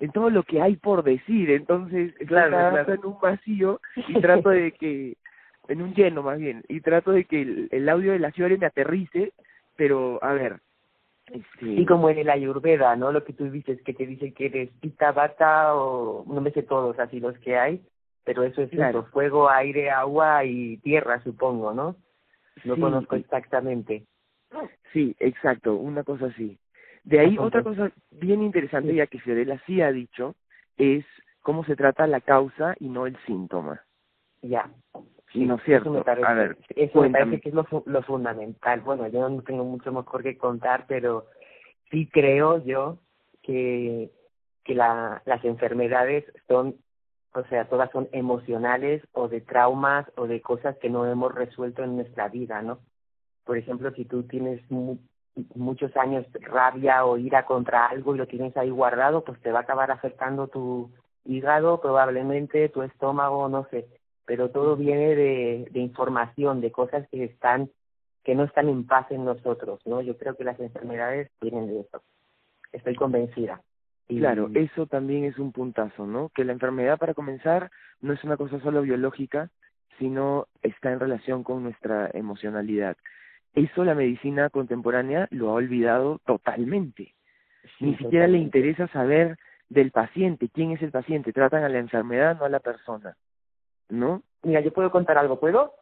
en 0.00 0.10
todo 0.12 0.30
lo 0.30 0.42
que 0.42 0.60
hay 0.60 0.76
por 0.76 1.02
decir, 1.02 1.50
entonces 1.50 2.14
claro, 2.26 2.50
claro. 2.50 2.92
en 2.92 3.04
un 3.04 3.20
vacío 3.20 3.80
y 4.08 4.20
trato 4.20 4.50
de 4.50 4.72
que, 4.72 5.16
en 5.68 5.82
un 5.82 5.94
lleno 5.94 6.22
más 6.22 6.38
bien, 6.38 6.62
y 6.68 6.80
trato 6.80 7.12
de 7.12 7.24
que 7.24 7.42
el, 7.42 7.68
el 7.70 7.88
audio 7.88 8.12
de 8.12 8.18
la 8.18 8.32
Fiore 8.32 8.58
me 8.58 8.66
aterrice, 8.66 9.32
pero 9.76 10.18
a 10.22 10.32
ver. 10.32 10.60
Este... 11.26 11.66
Y 11.66 11.86
como 11.86 12.10
en 12.10 12.18
el 12.18 12.30
Ayurveda, 12.30 12.96
¿no? 12.96 13.12
Lo 13.12 13.24
que 13.24 13.32
tú 13.32 13.50
dices, 13.50 13.80
que 13.82 13.94
te 13.94 14.06
dicen 14.06 14.34
que 14.34 14.46
eres 14.46 14.70
pita, 14.80 15.12
bata 15.12 15.74
o 15.74 16.24
no 16.26 16.40
me 16.40 16.50
sé 16.50 16.62
todos 16.62 16.98
así 16.98 17.20
los 17.20 17.38
que 17.38 17.56
hay, 17.56 17.82
pero 18.24 18.42
eso 18.42 18.62
es 18.62 18.70
claro. 18.70 19.04
fuego, 19.12 19.48
aire, 19.48 19.90
agua 19.90 20.44
y 20.44 20.76
tierra, 20.78 21.22
supongo, 21.22 21.72
¿no? 21.72 21.96
No 22.64 22.76
conozco 22.76 23.16
exactamente. 23.16 24.04
Sí, 24.92 25.16
exacto, 25.18 25.74
una 25.74 26.04
cosa 26.04 26.26
así. 26.26 26.58
De 27.04 27.18
ahí 27.18 27.36
otra 27.38 27.62
cosa 27.62 27.90
bien 28.10 28.42
interesante, 28.42 28.94
ya 28.94 29.06
que 29.06 29.18
Fiorella 29.18 29.60
sí 29.66 29.80
ha 29.80 29.90
dicho, 29.90 30.34
es 30.76 31.04
cómo 31.40 31.64
se 31.64 31.74
trata 31.74 32.06
la 32.06 32.20
causa 32.20 32.74
y 32.78 32.88
no 32.88 33.06
el 33.06 33.16
síntoma. 33.26 33.82
Ya. 34.42 34.70
Sí, 35.32 35.46
¿No 35.46 35.54
es 35.54 35.62
cierto? 35.62 35.90
Eso 35.90 35.98
me 35.98 36.04
parece, 36.04 36.26
a 36.26 36.34
ver, 36.34 36.58
eso 36.76 37.00
me 37.00 37.10
parece 37.10 37.40
que 37.40 37.48
es 37.48 37.54
lo, 37.54 37.66
lo 37.86 38.02
fundamental. 38.02 38.80
Bueno, 38.80 39.08
yo 39.08 39.28
no 39.28 39.42
tengo 39.42 39.64
mucho 39.64 39.90
mejor 39.90 40.22
que 40.22 40.36
contar, 40.36 40.84
pero 40.86 41.26
sí 41.90 42.08
creo 42.12 42.62
yo 42.64 42.98
que, 43.42 44.10
que 44.64 44.74
la, 44.74 45.22
las 45.24 45.42
enfermedades 45.44 46.24
son, 46.48 46.76
o 47.34 47.44
sea, 47.44 47.66
todas 47.66 47.90
son 47.92 48.08
emocionales 48.12 49.02
o 49.12 49.28
de 49.28 49.40
traumas 49.40 50.06
o 50.16 50.26
de 50.26 50.42
cosas 50.42 50.76
que 50.78 50.90
no 50.90 51.06
hemos 51.06 51.34
resuelto 51.34 51.82
en 51.82 51.96
nuestra 51.96 52.28
vida, 52.28 52.60
¿no? 52.60 52.80
Por 53.44 53.56
ejemplo, 53.56 53.90
si 53.92 54.04
tú 54.04 54.24
tienes 54.24 54.60
muchos 55.54 55.96
años 55.96 56.26
rabia 56.40 57.04
o 57.04 57.16
ira 57.16 57.46
contra 57.46 57.86
algo 57.86 58.14
y 58.14 58.18
lo 58.18 58.26
tienes 58.26 58.56
ahí 58.56 58.70
guardado, 58.70 59.24
pues 59.24 59.40
te 59.40 59.50
va 59.50 59.60
a 59.60 59.62
acabar 59.62 59.90
afectando 59.90 60.48
tu 60.48 60.90
hígado, 61.24 61.80
probablemente 61.80 62.68
tu 62.68 62.82
estómago, 62.82 63.48
no 63.48 63.66
sé. 63.70 63.88
Pero 64.24 64.50
todo 64.50 64.76
viene 64.76 65.14
de, 65.14 65.68
de 65.70 65.80
información, 65.80 66.60
de 66.60 66.70
cosas 66.70 67.08
que 67.08 67.24
están 67.24 67.70
que 68.24 68.34
no 68.34 68.44
están 68.44 68.68
en 68.68 68.86
paz 68.86 69.10
en 69.10 69.24
nosotros, 69.24 69.80
¿no? 69.84 70.00
Yo 70.00 70.16
creo 70.16 70.36
que 70.36 70.44
las 70.44 70.58
enfermedades 70.60 71.30
vienen 71.40 71.66
de 71.66 71.80
eso. 71.80 72.02
Estoy 72.72 72.94
convencida. 72.94 73.62
Y... 74.08 74.18
Claro, 74.18 74.48
eso 74.54 74.86
también 74.86 75.24
es 75.24 75.38
un 75.38 75.52
puntazo, 75.52 76.06
¿no? 76.06 76.30
Que 76.30 76.44
la 76.44 76.52
enfermedad, 76.52 76.98
para 76.98 77.14
comenzar, 77.14 77.70
no 78.00 78.12
es 78.12 78.22
una 78.24 78.36
cosa 78.36 78.60
solo 78.60 78.82
biológica, 78.82 79.50
sino 79.98 80.46
está 80.62 80.92
en 80.92 81.00
relación 81.00 81.42
con 81.42 81.62
nuestra 81.62 82.10
emocionalidad. 82.14 82.96
Eso 83.54 83.84
la 83.84 83.94
medicina 83.94 84.48
contemporánea 84.50 85.28
lo 85.30 85.50
ha 85.50 85.54
olvidado 85.54 86.20
totalmente. 86.24 87.14
Ni 87.80 87.96
siquiera 87.96 88.26
le 88.26 88.38
interesa 88.38 88.88
saber 88.88 89.36
del 89.68 89.90
paciente, 89.90 90.48
quién 90.48 90.72
es 90.72 90.82
el 90.82 90.90
paciente, 90.90 91.32
tratan 91.32 91.64
a 91.64 91.68
la 91.68 91.78
enfermedad, 91.78 92.38
no 92.38 92.44
a 92.44 92.48
la 92.48 92.60
persona. 92.60 93.16
¿No? 93.92 94.22
Mira, 94.42 94.60
yo 94.60 94.72
puedo 94.72 94.90
contar 94.90 95.18
algo, 95.18 95.38
¿puedo? 95.38 95.74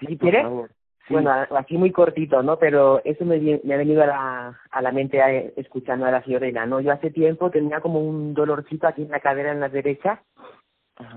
Sí, 0.00 0.16
por 0.16 0.32
favor. 0.32 0.70
Bueno, 1.10 1.30
aquí 1.56 1.78
muy 1.78 1.90
cortito, 1.90 2.42
¿no? 2.42 2.58
Pero 2.58 3.00
eso 3.04 3.24
me, 3.24 3.38
me 3.38 3.74
ha 3.74 3.78
venido 3.78 4.02
a 4.02 4.06
la, 4.06 4.60
a 4.70 4.82
la 4.82 4.92
mente 4.92 5.54
escuchando 5.58 6.04
a 6.04 6.10
la 6.10 6.20
Fiorella, 6.20 6.66
¿no? 6.66 6.80
Yo 6.80 6.92
hace 6.92 7.10
tiempo 7.10 7.50
tenía 7.50 7.80
como 7.80 8.00
un 8.00 8.34
dolorcito 8.34 8.86
aquí 8.86 9.02
en 9.02 9.10
la 9.10 9.20
cadera 9.20 9.52
en 9.52 9.60
la 9.60 9.70
derecha 9.70 10.22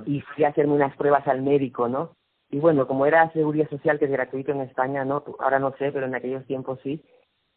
y 0.05 0.22
fui 0.22 0.46
a 0.46 0.50
hacerme 0.50 0.74
unas 0.74 0.96
pruebas 0.96 1.27
al 1.27 1.41
médico, 1.41 1.89
¿no? 1.89 2.15
y 2.51 2.60
bueno, 2.60 2.86
como 2.86 3.05
era 3.05 3.31
seguridad 3.31 3.70
social 3.70 3.98
que 3.98 4.05
es 4.05 4.12
gratuito 4.12 4.51
en 4.51 4.62
España, 4.62 5.05
no, 5.05 5.24
ahora 5.39 5.58
no 5.58 5.72
sé, 5.77 5.91
pero 5.91 6.05
en 6.05 6.15
aquellos 6.15 6.46
tiempos 6.46 6.79
sí, 6.84 7.01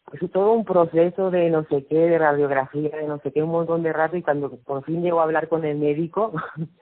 pues 0.05 0.31
todo 0.31 0.53
un 0.53 0.65
proceso 0.65 1.31
de 1.31 1.51
no 1.51 1.65
sé 1.65 1.85
qué, 1.87 1.97
de 1.97 2.19
radiografía, 2.19 2.91
de 2.91 3.09
no 3.09 3.19
sé 3.19 3.33
qué, 3.33 3.43
un 3.43 3.51
montón 3.51 3.83
de 3.83 3.93
rato 3.93 4.17
y 4.17 4.23
cuando 4.23 4.57
por 4.59 4.85
fin 4.85 5.03
llego 5.03 5.21
a 5.21 5.25
hablar 5.25 5.49
con 5.49 5.65
el 5.65 5.79
médico, 5.79 6.33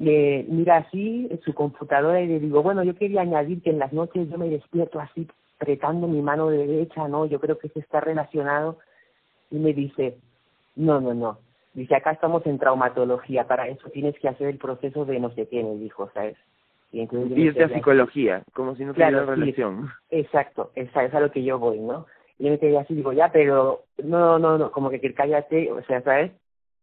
me 0.00 0.46
mira 0.48 0.78
así 0.78 1.28
en 1.30 1.40
su 1.42 1.52
computadora 1.52 2.22
y 2.22 2.26
le 2.26 2.40
digo, 2.40 2.62
bueno, 2.62 2.82
yo 2.82 2.94
quería 2.94 3.20
añadir 3.20 3.62
que 3.62 3.68
en 3.68 3.78
las 3.78 3.92
noches 3.92 4.30
yo 4.30 4.38
me 4.38 4.48
despierto 4.48 4.98
así 4.98 5.28
apretando 5.60 6.08
mi 6.08 6.22
mano 6.22 6.48
derecha, 6.48 7.06
¿no? 7.06 7.26
Yo 7.26 7.38
creo 7.38 7.58
que 7.58 7.66
eso 7.66 7.78
está 7.78 8.00
relacionado 8.00 8.78
y 9.50 9.56
me 9.56 9.74
dice, 9.74 10.16
no, 10.74 11.02
no, 11.02 11.12
no, 11.12 11.38
dice, 11.74 11.94
acá 11.94 12.12
estamos 12.12 12.46
en 12.46 12.58
traumatología, 12.58 13.46
para 13.46 13.68
eso 13.68 13.90
tienes 13.90 14.18
que 14.18 14.28
hacer 14.28 14.46
el 14.46 14.56
proceso 14.56 15.04
de 15.04 15.20
no 15.20 15.34
sé 15.34 15.46
qué, 15.48 15.62
me 15.62 15.74
dijo, 15.74 16.10
¿sabes? 16.14 16.38
Y, 16.92 17.06
irte 17.36 17.64
a 17.64 17.68
psicología, 17.68 18.42
como 18.54 18.74
si 18.76 18.86
no 18.86 18.94
tuviera 18.94 19.26
relación. 19.26 19.90
exacto, 20.10 20.70
esa 20.76 21.04
es 21.04 21.12
a 21.12 21.20
lo 21.20 21.30
que 21.30 21.44
yo 21.44 21.58
voy, 21.58 21.78
¿no? 21.78 22.06
Y 22.38 22.44
yo 22.44 22.52
me 22.52 22.58
quedé 22.58 22.78
así, 22.78 22.94
digo, 22.94 23.12
ya, 23.12 23.30
pero 23.30 23.82
no, 24.02 24.38
no, 24.38 24.56
no, 24.56 24.72
como 24.72 24.88
que 24.88 25.12
cállate, 25.12 25.70
o 25.70 25.82
sea, 25.82 26.00
¿sabes? 26.00 26.32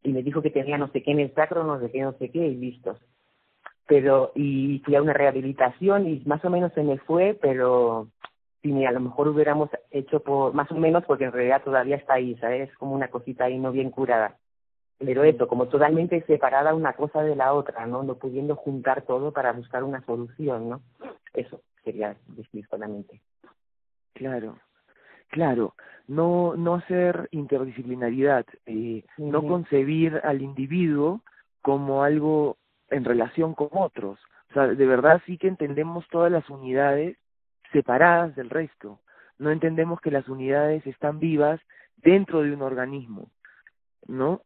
Y 0.03 0.13
me 0.13 0.23
dijo 0.23 0.41
que 0.41 0.51
tenía 0.51 0.77
no 0.77 0.89
sé 0.89 1.03
qué 1.03 1.11
en 1.11 1.19
el 1.19 1.33
sacro, 1.33 1.63
no 1.63 1.79
sé 1.79 1.91
qué, 1.91 2.01
no 2.01 2.13
sé 2.13 2.29
qué, 2.29 2.47
y 2.47 2.55
listos. 2.55 2.97
Pero, 3.87 4.31
y 4.35 4.81
fui 4.85 4.95
a 4.95 5.01
una 5.01 5.13
rehabilitación 5.13 6.07
y 6.07 6.21
más 6.25 6.43
o 6.43 6.49
menos 6.49 6.73
se 6.73 6.83
me 6.83 6.97
fue, 6.97 7.37
pero 7.41 8.09
si 8.61 8.85
a 8.85 8.91
lo 8.91 8.99
mejor 8.99 9.29
hubiéramos 9.29 9.69
hecho 9.91 10.21
por, 10.21 10.53
más 10.53 10.69
o 10.71 10.75
menos, 10.75 11.05
porque 11.05 11.25
en 11.25 11.31
realidad 11.31 11.63
todavía 11.63 11.95
está 11.95 12.15
ahí, 12.15 12.35
¿sabes? 12.37 12.69
Como 12.77 12.93
una 12.95 13.09
cosita 13.09 13.45
ahí 13.45 13.57
no 13.57 13.71
bien 13.71 13.91
curada 13.91 14.37
pero 14.99 15.23
esto, 15.23 15.47
como 15.47 15.67
totalmente 15.67 16.23
separada 16.25 16.73
una 16.73 16.93
cosa 16.93 17.21
de 17.21 17.35
la 17.35 17.53
otra, 17.53 17.85
¿no? 17.85 18.03
No 18.03 18.15
pudiendo 18.15 18.55
juntar 18.55 19.03
todo 19.03 19.31
para 19.31 19.51
buscar 19.51 19.83
una 19.83 20.03
solución, 20.05 20.69
¿no? 20.69 20.81
Eso 21.33 21.61
sería 21.83 22.15
decir 22.27 22.65
solamente. 22.67 23.21
Claro, 24.13 24.57
claro, 25.29 25.75
no, 26.07 26.55
no 26.55 26.75
hacer 26.75 27.27
interdisciplinaridad, 27.31 28.45
eh, 28.65 29.03
no 29.17 29.43
concebir 29.43 30.21
al 30.23 30.41
individuo 30.41 31.21
como 31.61 32.03
algo 32.03 32.57
en 32.89 33.03
relación 33.03 33.53
con 33.53 33.69
otros. 33.71 34.19
O 34.49 34.53
sea, 34.53 34.67
de 34.67 34.85
verdad 34.85 35.21
sí 35.25 35.37
que 35.37 35.47
entendemos 35.47 36.07
todas 36.09 36.31
las 36.31 36.49
unidades 36.49 37.17
separadas 37.71 38.35
del 38.35 38.49
resto. 38.49 38.99
No 39.37 39.51
entendemos 39.51 39.99
que 40.01 40.11
las 40.11 40.27
unidades 40.29 40.85
están 40.87 41.19
vivas 41.19 41.59
dentro 41.97 42.41
de 42.41 42.53
un 42.53 42.61
organismo, 42.61 43.29
¿no? 44.07 44.41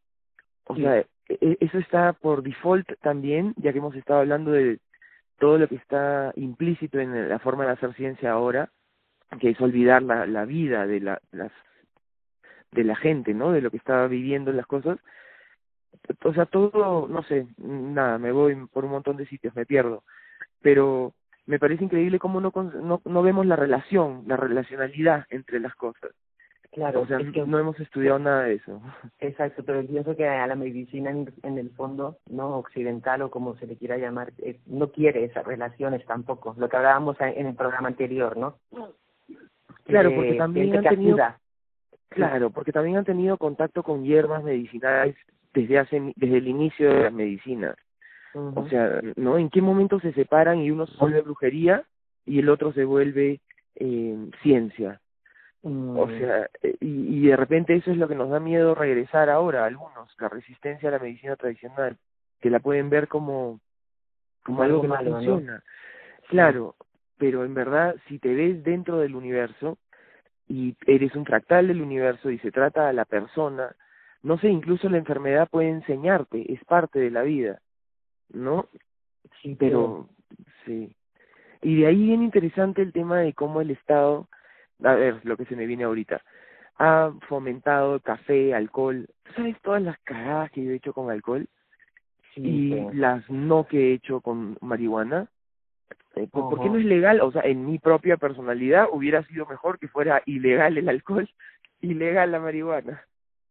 O 0.66 0.76
sea, 0.76 0.98
e, 1.00 1.08
e, 1.30 1.58
eso 1.60 1.78
está 1.78 2.14
por 2.14 2.42
default 2.42 2.88
también, 3.02 3.54
ya 3.58 3.72
que 3.72 3.80
hemos 3.80 3.96
estado 3.96 4.22
hablando 4.22 4.52
de 4.52 4.80
todo 5.40 5.58
lo 5.58 5.68
que 5.68 5.76
está 5.76 6.34
implícito 6.36 7.00
en 7.00 7.30
la 7.30 7.40
forma 7.40 7.66
de 7.66 7.72
hacer 7.72 7.94
ciencia 7.94 8.32
ahora, 8.32 8.70
que 9.40 9.50
es 9.50 9.62
olvidar 9.62 10.04
la, 10.04 10.26
la 10.26 10.46
vida 10.46 10.86
de 10.86 11.00
la, 11.00 11.22
las, 11.32 11.52
de 12.72 12.84
la 12.84 12.96
gente, 12.96 13.34
¿no? 13.34 13.52
De 13.52 13.62
lo 13.62 13.72
que 13.72 13.78
estaba 13.78 14.08
viviendo 14.08 14.52
las 14.52 14.68
cosas. 14.68 15.00
O 16.24 16.34
sea, 16.34 16.46
todo, 16.46 17.08
no 17.08 17.24
sé, 17.24 17.48
nada, 17.58 18.18
me 18.18 18.32
voy 18.32 18.56
por 18.72 18.86
un 18.86 18.92
montón 18.92 19.18
de 19.18 19.26
sitios, 19.26 19.56
me 19.56 19.66
pierdo. 19.66 20.04
Pero 20.62 21.14
me 21.46 21.60
parece 21.60 21.84
increíble 21.84 22.20
cómo 22.20 22.40
no, 22.42 22.52
no, 22.56 23.02
no 23.04 23.22
vemos 23.22 23.46
la 23.46 23.56
relación, 23.56 24.24
la 24.28 24.38
relacionalidad 24.38 25.26
entre 25.30 25.60
las 25.60 25.76
cosas. 25.76 26.12
Claro, 26.72 27.02
o 27.02 27.06
sea, 27.06 27.18
que, 27.18 27.46
no 27.46 27.60
hemos 27.60 27.78
estudiado 27.82 28.18
nada 28.18 28.44
de 28.44 28.54
eso. 28.54 28.82
Exacto, 29.20 29.62
pero 29.66 29.86
pienso 29.86 30.16
que 30.16 30.26
a 30.26 30.48
la 30.48 30.56
medicina 30.56 31.10
en, 31.10 31.58
el 31.58 31.70
fondo, 31.72 32.20
no 32.30 32.58
occidental 32.58 33.24
o 33.24 33.30
como 33.30 33.58
se 33.58 33.68
le 33.68 33.76
quiera 33.76 33.98
llamar, 33.98 34.32
eh, 34.38 34.58
no 34.68 34.90
quiere 34.90 35.26
esas 35.26 35.46
relaciones 35.46 36.06
tampoco. 36.06 36.56
Lo 36.58 36.70
que 36.70 36.78
hablábamos 36.78 37.18
en 37.20 37.46
el 37.46 37.56
programa 37.56 37.90
anterior, 37.90 38.38
¿no? 38.38 38.56
Claro, 39.86 40.14
porque 40.16 40.34
también 40.34 40.76
han 40.76 40.84
tenido 40.84 41.18
Claro, 42.10 42.50
porque 42.50 42.74
también 42.74 42.98
han 42.98 43.06
tenido 43.06 43.38
contacto 43.38 43.84
con 43.84 44.04
hierbas 44.04 44.44
medicinales 44.44 45.16
desde 45.54 45.80
hace 45.80 46.14
desde 46.16 46.38
el 46.38 46.48
inicio 46.48 46.90
de 46.90 47.04
las 47.04 47.14
medicinas. 47.14 47.76
O 48.34 48.68
sea, 48.70 49.02
¿no? 49.16 49.38
¿En 49.38 49.50
qué 49.50 49.62
momento 49.62 50.00
se 50.00 50.14
separan 50.14 50.60
y 50.60 50.72
uno 50.72 50.88
se 50.88 50.98
vuelve 50.98 51.22
brujería 51.22 51.84
y 52.26 52.40
el 52.40 52.50
otro 52.50 52.74
se 52.74 52.86
vuelve 52.86 53.42
eh, 53.76 54.30
ciencia? 54.42 55.02
O 55.64 55.70
mm. 56.08 56.20
sea, 56.20 56.50
eh, 56.64 56.76
y, 56.80 57.18
y 57.18 57.28
de 57.28 57.36
repente 57.36 57.76
eso 57.76 57.92
es 57.92 57.98
lo 57.98 58.08
que 58.08 58.16
nos 58.16 58.30
da 58.30 58.40
miedo 58.40 58.74
regresar 58.74 59.30
ahora 59.30 59.64
a 59.64 59.68
algunos, 59.68 60.14
la 60.20 60.28
resistencia 60.28 60.90
a 60.90 60.94
la 60.94 61.00
medicina 61.00 61.36
tradicional, 61.36 61.98
que 62.40 62.50
la 62.50 62.60
pueden 62.60 62.90
ver 62.90 63.08
como, 63.08 63.60
como, 64.44 64.64
algo, 64.64 64.82
que 64.82 64.88
no 64.88 64.98
funciona. 64.98 65.64
Claro, 66.30 66.76
pero 67.22 67.46
en 67.46 67.54
verdad, 67.54 67.96
si 68.08 68.18
te 68.18 68.34
ves 68.34 68.64
dentro 68.64 68.98
del 68.98 69.14
universo 69.14 69.78
y 70.48 70.76
eres 70.88 71.16
un 71.16 71.24
fractal 71.24 71.68
del 71.68 71.80
universo 71.80 72.32
y 72.32 72.40
se 72.40 72.50
trata 72.50 72.90
a 72.90 72.94
la 72.94 73.06
persona, 73.06 73.76
no 74.24 74.40
sé, 74.40 74.50
incluso 74.50 74.90
la 74.90 74.98
enfermedad 74.98 75.48
puede 75.48 75.70
enseñarte, 75.70 76.52
es 76.52 76.66
parte 76.66 76.98
de 76.98 77.12
la 77.12 77.22
vida, 77.22 77.62
¿no? 78.34 78.70
Sí, 79.40 79.56
pero, 79.56 80.10
sí. 80.66 80.96
Y 81.62 81.82
de 81.82 81.86
ahí 81.86 82.06
viene 82.06 82.24
interesante 82.24 82.82
el 82.82 82.92
tema 82.92 83.20
de 83.20 83.34
cómo 83.34 83.62
el 83.62 83.70
Estado 83.70 84.28
a 84.84 84.96
ver, 84.96 85.22
lo 85.24 85.38
que 85.38 85.46
se 85.46 85.56
me 85.56 85.68
viene 85.68 85.84
ahorita, 85.84 86.24
ha 86.80 87.14
fomentado 87.28 88.00
café, 88.00 88.56
alcohol. 88.56 89.08
¿Tú 89.26 89.34
sabes 89.34 89.56
todas 89.62 89.84
las 89.84 90.00
cagadas 90.00 90.50
que 90.50 90.64
yo 90.64 90.72
he 90.72 90.78
hecho 90.78 90.94
con 90.94 91.12
alcohol? 91.12 91.48
y 92.36 92.70
las 92.94 93.30
no 93.30 93.68
que 93.68 93.90
he 93.90 93.94
hecho 93.94 94.22
con 94.22 94.58
marihuana. 94.62 95.28
Eh, 96.16 96.28
¿por, 96.30 96.60
qué 96.62 96.70
no 96.70 96.78
es 96.78 96.86
legal? 96.86 97.22
O 97.22 97.32
sea, 97.32 97.44
en 97.44 97.66
mi 97.66 97.80
propia 97.80 98.18
personalidad 98.18 98.88
hubiera 98.92 99.24
sido 99.24 99.46
mejor 99.46 99.80
que 99.80 99.88
fuera 99.88 100.22
ilegal 100.26 100.78
el 100.78 100.90
alcohol, 100.90 101.30
ilegal 101.82 102.32
la 102.32 102.40
marihuana. 102.40 103.04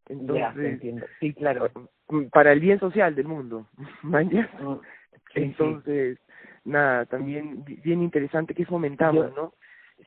Entonces, 0.07 0.81
sí, 1.19 1.33
claro. 1.33 1.69
Mm, 2.09 2.25
para 2.25 2.51
el 2.51 2.59
bien 2.59 2.79
social 2.79 3.15
del 3.15 3.27
mundo. 3.27 3.67
¿mañas? 4.03 4.49
Mm, 4.59 4.75
Entonces, 5.35 6.19
nada, 6.65 7.05
también 7.05 7.63
bien 7.65 8.03
interesante 8.03 8.53
que 8.53 8.65
fomentamos, 8.65 9.33
¿no? 9.35 9.53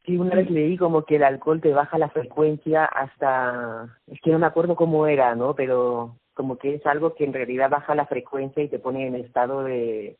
Sí, 0.05 0.17
una 0.17 0.35
vez 0.35 0.51
leí 0.51 0.77
como 0.77 1.05
que 1.05 1.17
el 1.17 1.23
alcohol 1.23 1.61
te 1.61 1.73
baja 1.73 1.99
la 1.99 2.09
frecuencia 2.09 2.85
hasta, 2.85 3.97
es 4.09 4.21
que 4.21 4.33
no 4.33 4.41
me 4.41 4.47
acuerdo 4.47 4.75
cómo 4.75 5.07
era, 5.07 5.37
¿no? 5.37 5.55
Pero 5.55 6.17
como 6.35 6.59
que 6.59 6.75
es 6.75 6.85
algo 6.85 7.15
que 7.15 7.25
en 7.25 7.33
realidad 7.33 7.71
baja 7.71 7.95
la 7.95 8.07
frecuencia 8.07 8.63
y 8.63 8.69
te 8.69 8.81
pone 8.81 9.07
en 9.07 9.15
estado 9.15 9.63
de, 9.63 10.19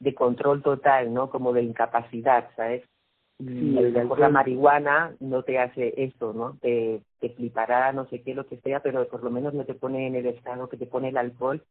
de 0.00 0.14
control 0.14 0.62
total, 0.62 1.12
¿no? 1.12 1.30
Como 1.30 1.52
de 1.52 1.62
incapacidad, 1.62 2.48
¿sabes? 2.56 2.84
Y 3.40 3.70
la 3.72 4.28
marihuana 4.30 5.14
no 5.20 5.44
te 5.44 5.60
hace 5.60 5.94
eso, 5.96 6.32
¿no? 6.32 6.58
Te, 6.60 7.00
te 7.20 7.30
flipará, 7.30 7.92
no 7.92 8.06
sé 8.08 8.22
qué, 8.22 8.34
lo 8.34 8.46
que 8.46 8.56
sea, 8.58 8.80
pero 8.80 9.06
por 9.08 9.22
lo 9.22 9.30
menos 9.30 9.54
no 9.54 9.64
te 9.64 9.74
pone 9.74 10.08
en 10.08 10.16
el 10.16 10.26
estado 10.26 10.68
que 10.68 10.76
te 10.76 10.86
pone 10.86 11.10
el 11.10 11.16
alcohol 11.16 11.62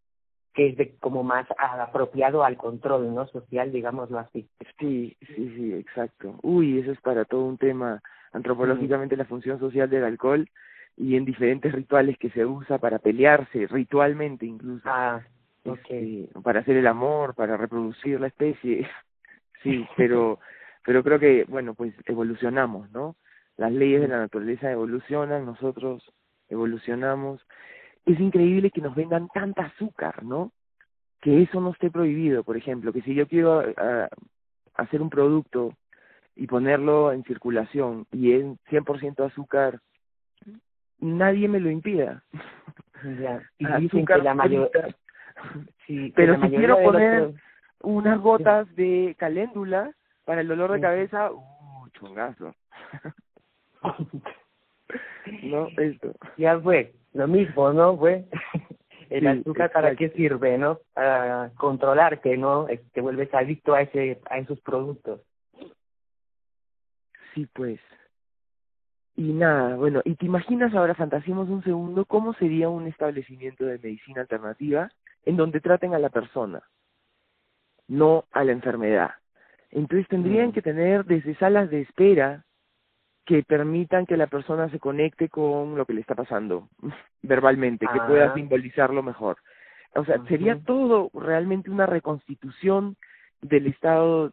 que 0.54 0.70
es 0.70 0.78
de 0.78 0.96
como 0.98 1.24
más 1.24 1.46
apropiado 1.60 2.44
al 2.44 2.58
control 2.58 3.14
no 3.14 3.28
social 3.28 3.72
digámoslo 3.72 4.18
así. 4.18 4.50
Sí 4.80 5.16
sí 5.28 5.54
sí 5.56 5.74
exacto. 5.74 6.40
Uy 6.42 6.80
eso 6.80 6.92
es 6.92 7.00
para 7.02 7.26
todo 7.26 7.46
un 7.46 7.60
tema. 7.60 8.02
Antropológicamente 8.32 9.16
la 9.16 9.26
función 9.26 9.60
social 9.60 9.88
del 9.88 10.04
alcohol 10.04 10.50
y 10.96 11.16
en 11.16 11.26
diferentes 11.26 11.72
rituales 11.72 12.18
que 12.18 12.32
se 12.32 12.44
usa 12.44 12.80
para 12.80 12.98
pelearse 12.98 13.68
ritualmente 13.68 14.48
incluso. 14.48 14.82
Ah 14.86 15.22
okay. 15.68 16.30
para 16.44 16.62
hacer 16.62 16.78
el 16.78 16.88
amor 16.88 17.36
para 17.36 17.58
reproducir 17.58 18.20
la 18.20 18.28
especie 18.28 18.88
sí 19.64 19.86
pero 19.96 20.40
pero 20.86 21.04
creo 21.04 21.20
que 21.20 21.46
bueno 21.48 21.74
pues 21.74 21.94
evolucionamos 22.06 22.92
no 22.92 23.16
las 23.58 23.72
leyes 23.72 24.02
de 24.02 24.08
la 24.08 24.20
naturaleza 24.20 24.72
evolucionan 24.72 25.46
nosotros 25.46 26.04
evolucionamos 26.50 27.42
es 28.08 28.20
increíble 28.22 28.72
que 28.72 28.82
nos 28.82 28.96
vendan 28.96 29.28
tanta 29.28 29.64
azúcar, 29.66 30.24
¿no? 30.24 30.52
Que 31.20 31.42
eso 31.42 31.60
no 31.60 31.72
esté 31.72 31.92
prohibido, 31.92 32.44
por 32.44 32.56
ejemplo, 32.56 32.94
que 32.94 33.02
si 33.02 33.14
yo 33.14 33.28
quiero 33.28 33.60
uh, 33.60 34.08
hacer 34.76 35.02
un 35.02 35.10
producto 35.10 35.74
y 36.36 36.48
ponerlo 36.48 37.12
en 37.12 37.26
circulación 37.26 38.08
y 38.12 38.32
es 38.32 38.46
100% 38.70 39.26
azúcar, 39.26 39.82
nadie 41.00 41.50
me 41.50 41.60
lo 41.60 41.70
impida. 41.70 42.24
Ya. 43.20 43.42
Y 43.58 43.66
dicen 43.82 44.06
que 44.06 44.18
la 44.18 44.34
mayor... 44.34 44.72
sí, 45.88 46.14
Pero 46.16 46.40
si 46.42 46.50
quiero 46.50 46.82
poner 46.82 47.34
unas 47.82 48.20
gotas 48.20 48.74
de 48.76 49.16
caléndula 49.18 49.92
para 50.26 50.42
el 50.42 50.48
dolor 50.48 50.72
de 50.72 50.82
cabeza, 50.82 51.32
uh, 51.32 51.88
chungazo. 51.94 52.54
no, 55.44 55.68
esto. 55.78 56.14
Ya 56.38 56.60
fue 56.60 56.94
lo 57.14 57.28
mismo, 57.28 57.72
¿no? 57.74 57.98
Pues 57.98 58.26
el 59.10 59.28
azúcar 59.28 59.72
para 59.72 59.96
qué 59.96 60.10
sirve, 60.10 60.58
¿no? 60.58 60.80
Para 60.94 61.52
controlarte, 61.56 62.38
¿no? 62.38 62.68
Te 62.94 63.02
vuelves 63.02 63.34
adicto 63.34 63.74
a 63.74 63.82
ese 63.82 64.20
a 64.30 64.38
esos 64.40 64.60
productos. 64.62 65.22
Sí, 67.34 67.48
pues. 67.54 67.80
Y 69.16 69.34
nada, 69.34 69.76
bueno, 69.76 70.02
y 70.06 70.14
te 70.16 70.28
imaginas 70.28 70.76
ahora, 70.76 70.94
fantasiemos 70.94 71.50
un 71.50 71.64
segundo, 71.64 72.06
cómo 72.06 72.34
sería 72.34 72.70
un 72.70 72.86
establecimiento 72.86 73.66
de 73.66 73.80
medicina 73.80 74.22
alternativa 74.22 74.92
en 75.28 75.36
donde 75.36 75.60
traten 75.60 75.94
a 75.94 76.00
la 76.00 76.08
persona, 76.08 76.64
no 77.90 78.24
a 78.32 78.46
la 78.46 78.54
enfermedad. 78.54 79.12
Entonces 79.72 80.08
tendrían 80.08 80.50
mm. 80.50 80.52
que 80.54 80.62
tener 80.62 81.04
desde 81.04 81.36
salas 81.36 81.70
de 81.70 81.82
espera 81.82 82.46
que 83.26 83.44
permitan 83.44 84.06
que 84.06 84.16
la 84.16 84.28
persona 84.28 84.70
se 84.70 84.80
conecte 84.80 85.28
con 85.28 85.76
lo 85.76 85.86
que 85.86 85.94
le 85.94 86.00
está 86.00 86.16
pasando 86.16 86.70
verbalmente, 87.22 87.86
que 87.92 88.00
pueda 88.08 88.32
ah. 88.32 88.34
simbolizarlo 88.36 89.04
mejor. 89.04 89.38
O 89.96 90.06
sea, 90.06 90.24
sería 90.30 90.60
todo 90.64 91.12
realmente 91.14 91.70
una 91.72 91.86
reconstitución 91.86 92.96
del 93.42 93.68
Estado. 93.68 94.30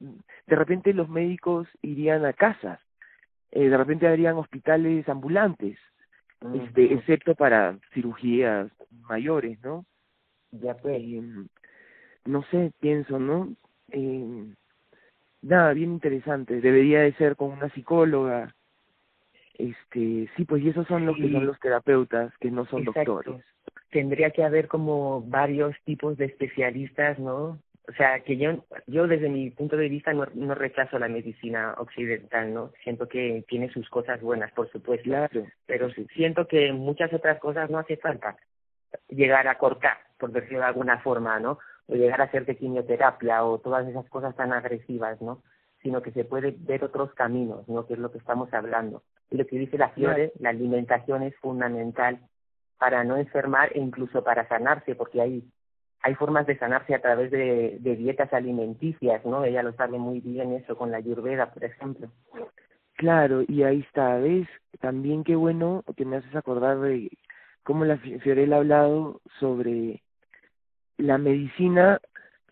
De 0.47 0.55
repente 0.55 0.95
los 0.95 1.09
médicos 1.09 1.67
irían 1.83 2.25
a 2.25 2.35
casas, 2.35 2.79
eh, 3.51 3.69
de 3.69 3.77
repente 3.77 4.07
habrían 4.07 4.37
hospitales 4.37 5.09
ambulantes, 5.09 5.77
este, 6.55 6.95
excepto 6.95 7.35
para 7.35 7.79
cirugías 7.95 8.71
mayores, 9.09 9.59
¿no? 9.65 9.85
Ya 10.61 10.75
pues. 10.77 11.03
no 12.25 12.43
sé, 12.51 12.73
pienso, 12.81 13.19
¿no? 13.19 13.55
Eh, 13.91 14.47
nada, 15.43 15.73
bien 15.73 15.93
interesante. 15.93 16.61
Debería 16.61 17.01
de 17.01 17.13
ser 17.15 17.37
con 17.37 17.51
una 17.51 17.69
psicóloga, 17.71 18.55
este 19.59 20.29
sí 20.37 20.45
pues 20.45 20.63
y 20.63 20.69
esos 20.69 20.87
son 20.87 21.07
los 21.07 21.17
que 21.17 21.31
son 21.31 21.47
los 21.47 21.59
terapeutas 21.61 22.33
que 22.39 22.51
no 22.51 22.67
son 22.67 22.85
doctores. 22.85 23.43
Tendría 23.91 24.31
que 24.31 24.43
haber 24.43 24.69
como 24.69 25.23
varios 25.23 25.77
tipos 25.85 26.17
de 26.17 26.27
especialistas 26.27 27.19
no 27.19 27.61
o 27.87 27.93
sea 27.97 28.21
que 28.21 28.37
yo 28.37 28.65
yo 28.87 29.07
desde 29.07 29.29
mi 29.29 29.51
punto 29.51 29.77
de 29.77 29.89
vista 29.89 30.13
no, 30.13 30.27
no 30.35 30.55
rechazo 30.55 30.99
la 30.99 31.09
medicina 31.09 31.75
occidental 31.79 32.53
no 32.53 32.73
siento 32.83 33.09
que 33.09 33.45
tiene 33.47 33.71
sus 33.71 33.89
cosas 33.89 34.21
buenas 34.21 34.51
por 34.53 34.71
supuesto 34.71 35.05
claro. 35.05 35.47
pero 35.67 35.89
siento 36.15 36.49
que 36.49 36.73
muchas 36.73 37.13
otras 37.13 37.39
cosas 37.39 37.71
no 37.71 37.79
hace 37.79 37.97
falta 37.97 38.37
llegar 39.09 39.47
a 39.47 39.59
cortar 39.59 39.99
por 40.25 40.41
decirlo 40.41 40.61
de 40.61 40.67
alguna 40.67 40.99
forma 41.01 41.39
no 41.41 41.59
o 41.87 41.95
llegar 41.95 42.21
a 42.21 42.25
hacer 42.25 42.47
de 42.47 42.57
quimioterapia 42.57 43.45
o 43.45 43.59
todas 43.59 43.87
esas 43.87 44.09
cosas 44.09 44.35
tan 44.37 44.53
agresivas 44.53 45.21
no 45.21 45.43
sino 45.83 46.01
que 46.01 46.13
se 46.13 46.25
puede 46.25 46.55
ver 46.59 46.83
otros 46.83 47.13
caminos 47.15 47.69
no 47.69 47.87
que 47.87 47.95
es 47.95 47.99
lo 47.99 48.11
que 48.11 48.19
estamos 48.19 48.53
hablando 48.55 49.03
y 49.31 49.37
lo 49.37 49.47
que 49.47 49.59
dice 49.59 49.79
la 49.79 49.91
Fiore, 49.91 50.33
la 50.39 50.51
alimentación 50.51 51.23
es 51.23 51.37
fundamental 51.39 52.21
para 52.79 53.03
no 53.05 53.17
enfermar 53.17 53.71
e 53.75 53.81
incluso 53.81 54.23
para 54.23 54.47
sanarse, 54.49 54.95
porque 54.95 55.21
hay 55.21 55.45
hay 56.03 56.15
formas 56.17 56.47
de 56.47 56.59
sanarse 56.59 56.95
a 56.95 57.01
través 57.01 57.31
de, 57.31 57.79
de 57.81 57.97
dietas 57.97 58.31
alimenticias, 58.35 59.25
¿no? 59.25 59.43
Ella 59.43 59.63
lo 59.63 59.73
sabe 59.73 59.99
muy 59.99 60.21
bien 60.21 60.53
eso 60.53 60.77
con 60.77 60.91
la 60.91 60.99
ayurveda, 60.99 61.51
por 61.51 61.65
ejemplo. 61.65 62.11
Claro, 62.97 63.43
y 63.49 63.63
ahí 63.63 63.81
está, 63.81 64.19
¿ves? 64.19 64.47
También 64.81 65.25
qué 65.25 65.35
bueno 65.35 65.83
que 65.97 66.05
me 66.05 66.19
haces 66.19 66.37
acordar 66.37 66.79
de 66.81 67.11
cómo 67.63 67.87
la 67.87 67.97
Fiorella 67.97 68.57
ha 68.57 68.59
hablado 68.59 69.23
sobre 69.41 70.04
la 70.99 71.19
medicina 71.19 72.01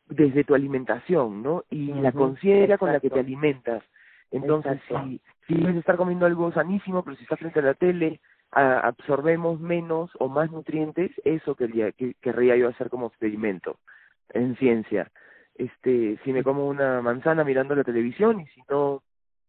desde 0.08 0.44
tu 0.44 0.54
alimentación, 0.54 1.42
¿no? 1.42 1.64
Y 1.70 1.92
la 1.94 2.12
conciencia 2.12 2.78
con 2.78 2.92
la 2.92 3.00
que 3.00 3.10
te 3.10 3.20
alimentas. 3.20 3.82
Entonces, 4.30 4.80
si, 4.88 5.20
si 5.46 5.54
debes 5.54 5.76
estar 5.76 5.96
comiendo 5.96 6.26
algo 6.26 6.52
sanísimo, 6.52 7.02
pero 7.02 7.16
si 7.16 7.22
estás 7.22 7.38
frente 7.38 7.60
a 7.60 7.62
la 7.62 7.74
tele, 7.74 8.20
absorbemos 8.52 9.60
menos 9.60 10.10
o 10.18 10.28
más 10.28 10.50
nutrientes, 10.50 11.10
eso 11.24 11.54
querría, 11.54 11.92
que, 11.92 12.14
querría 12.20 12.56
yo 12.56 12.68
hacer 12.68 12.90
como 12.90 13.06
experimento 13.06 13.78
en 14.30 14.56
ciencia. 14.56 15.10
Este, 15.54 16.18
si 16.24 16.32
me 16.32 16.42
como 16.42 16.68
una 16.68 17.00
manzana 17.00 17.44
mirando 17.44 17.74
la 17.74 17.84
televisión 17.84 18.40
y 18.40 18.46
si 18.48 18.62
no, 18.68 19.02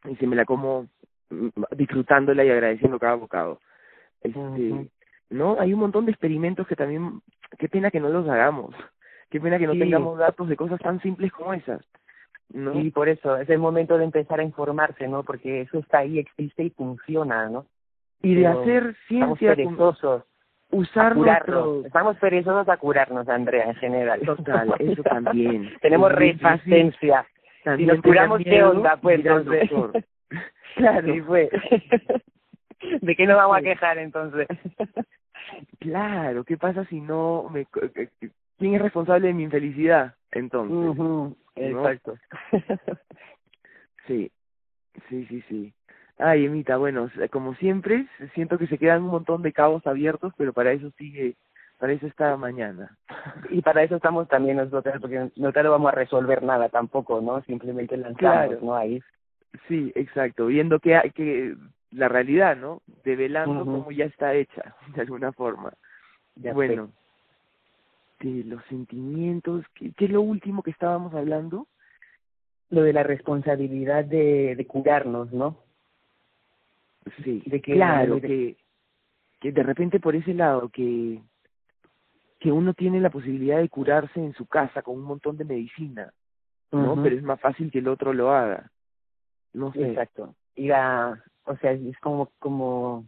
y 0.06 0.16
si 0.16 0.28
me 0.28 0.36
la 0.36 0.46
como 0.46 0.88
mm, 1.30 1.48
disfrutándola 1.76 2.46
y 2.46 2.50
agradeciendo 2.50 3.00
cada 3.00 3.16
bocado. 3.16 3.60
Este, 4.22 4.90
¿no? 5.30 5.60
Hay 5.60 5.74
un 5.74 5.80
montón 5.80 6.06
de 6.06 6.12
experimentos 6.12 6.68
que 6.68 6.76
también, 6.76 7.22
qué 7.58 7.70
pena 7.70 7.92
que 7.92 8.00
no 8.00 8.10
los 8.10 8.28
hagamos, 8.28 8.76
qué 9.30 9.40
pena 9.40 9.58
que 9.58 9.68
no 9.68 9.74
tengamos 9.74 10.18
datos 10.18 10.48
de 10.48 10.56
cosas 10.56 10.80
tan 10.80 11.02
simples 11.02 11.32
como 11.32 11.54
esas. 11.54 11.82
¿no? 12.50 12.80
Y 12.80 12.92
por 12.92 13.10
eso 13.10 13.38
es 13.38 13.50
el 13.50 13.58
momento 13.58 13.98
de 13.98 14.04
empezar 14.04 14.40
a 14.40 14.44
informarse, 14.44 15.08
¿no? 15.08 15.24
Porque 15.24 15.62
eso 15.62 15.80
está 15.80 16.00
ahí, 16.00 16.20
existe 16.20 16.64
y 16.64 16.70
funciona, 16.70 17.50
¿no? 17.50 17.66
y 18.24 18.36
de 18.36 18.48
hacer 18.48 18.96
ciencia 19.08 19.52
estamos 19.52 19.58
perezosos 19.58 20.24
usar 20.72 21.14
curarnos. 21.14 21.86
estamos 21.86 22.18
perezosos 22.18 22.68
a 22.70 22.78
curarnos 22.78 23.30
Andrea 23.30 23.66
en 23.66 23.76
general 23.76 24.22
total 24.22 24.74
eso 24.80 25.04
también 25.04 25.70
tenemos 25.82 26.12
resistencia 26.12 27.28
si 27.78 27.86
nos 27.86 28.02
curamos 28.02 28.42
qué 28.44 28.64
onda 28.64 28.98
pues 28.98 29.22
claro 30.76 31.14
sí, 31.14 31.22
fue 31.22 31.50
de 33.02 33.16
qué 33.16 33.26
nos 33.26 33.38
vamos 33.38 33.58
a 33.58 33.62
quejar 33.62 33.98
entonces 33.98 34.48
claro 35.80 36.44
qué 36.44 36.58
pasa 36.58 36.86
si 36.86 37.02
no 37.02 37.50
me 37.52 37.66
quién 38.58 38.76
es 38.76 38.82
responsable 38.82 39.28
de 39.28 39.34
mi 39.34 39.44
infelicidad 39.44 40.16
entonces 40.32 41.36
exacto 41.56 42.16
sí 44.08 44.32
sí 45.10 45.26
sí 45.26 45.44
sí 45.48 45.74
Ay, 46.20 46.46
Emita, 46.46 46.78
bueno, 46.78 47.10
como 47.32 47.56
siempre, 47.56 48.08
siento 48.36 48.58
que 48.58 48.68
se 48.68 48.78
quedan 48.78 49.04
un 49.04 49.10
montón 49.10 49.42
de 49.42 49.52
cabos 49.52 49.86
abiertos, 49.88 50.32
pero 50.38 50.54
para 50.54 50.72
eso 50.72 50.92
sigue, 50.92 51.36
para 51.80 51.94
eso 51.94 52.06
está 52.06 52.38
mañana. 52.38 52.96
Y 53.50 53.62
para 53.62 53.84
eso 53.84 53.96
estamos 53.96 54.28
también 54.28 54.58
nosotros, 54.58 54.96
porque 55.02 55.32
no 55.36 55.52
te 55.52 55.64
lo 55.64 55.72
vamos 55.72 55.92
a 55.92 55.96
resolver 55.96 56.44
nada 56.44 56.70
tampoco, 56.70 57.20
¿no? 57.20 57.42
Simplemente 57.44 57.98
lanzamos, 57.98 58.18
claro. 58.18 58.60
¿no? 58.62 58.76
Ahí. 58.76 59.02
Sí, 59.68 59.92
exacto, 59.96 60.48
viendo 60.48 60.80
que, 60.80 60.96
hay, 60.96 61.12
que 61.12 61.56
la 61.94 62.08
realidad, 62.08 62.56
¿no? 62.56 62.82
Develando 63.04 63.66
como 63.66 63.92
ya 63.92 64.06
está 64.06 64.34
hecha, 64.34 64.76
de 64.96 65.02
alguna 65.02 65.32
forma. 65.32 65.74
Ya 66.36 66.54
bueno, 66.54 66.92
de 68.20 68.44
los 68.46 68.64
sentimientos, 68.66 69.66
¿qué, 69.76 69.92
¿qué 69.94 70.06
es 70.06 70.12
lo 70.12 70.22
último 70.22 70.64
que 70.64 70.72
estábamos 70.72 71.14
hablando? 71.14 71.68
Lo 72.70 72.82
de 72.82 72.94
la 72.94 73.04
responsabilidad 73.04 74.06
de, 74.06 74.56
de 74.56 74.68
curarnos, 74.68 75.32
¿no? 75.32 75.58
Sí, 77.24 77.44
de 77.46 77.62
que, 77.62 77.74
claro, 77.74 78.20
que, 78.22 78.56
que 79.40 79.52
de 79.52 79.64
repente 79.64 80.00
por 80.00 80.16
ese 80.16 80.34
lado, 80.34 80.70
que, 80.70 81.22
que 82.40 82.52
uno 82.52 82.74
tiene 82.74 83.02
la 83.02 83.10
posibilidad 83.10 83.60
de 83.60 83.70
curarse 83.70 84.20
en 84.20 84.34
su 84.34 84.46
casa 84.46 84.82
con 84.82 84.96
un 84.96 85.04
montón 85.04 85.38
de 85.38 85.46
medicina, 85.46 86.14
¿no? 86.72 87.02
Pero 87.04 87.18
es 87.18 87.24
más 87.24 87.40
fácil 87.40 87.70
que 87.72 87.80
el 87.80 87.88
otro 87.88 88.14
lo 88.14 88.32
haga. 88.32 88.72
No 89.52 89.72
sé. 89.74 89.90
Exacto. 89.90 90.34
Y 90.56 90.68
la, 90.68 91.22
o 91.46 91.58
sea, 91.58 91.72
es 91.72 91.98
como, 92.00 92.32
como, 92.40 93.06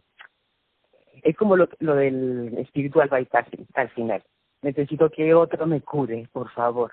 es 1.22 1.36
como 1.36 1.56
lo, 1.56 1.68
lo 1.80 1.94
del 1.94 2.56
espiritual 2.58 3.08
bypassing 3.08 3.66
al 3.74 3.88
final. 3.90 4.22
Necesito 4.62 5.10
que 5.10 5.34
otro 5.34 5.66
me 5.66 5.80
cure, 5.80 6.28
por 6.32 6.50
favor. 6.50 6.92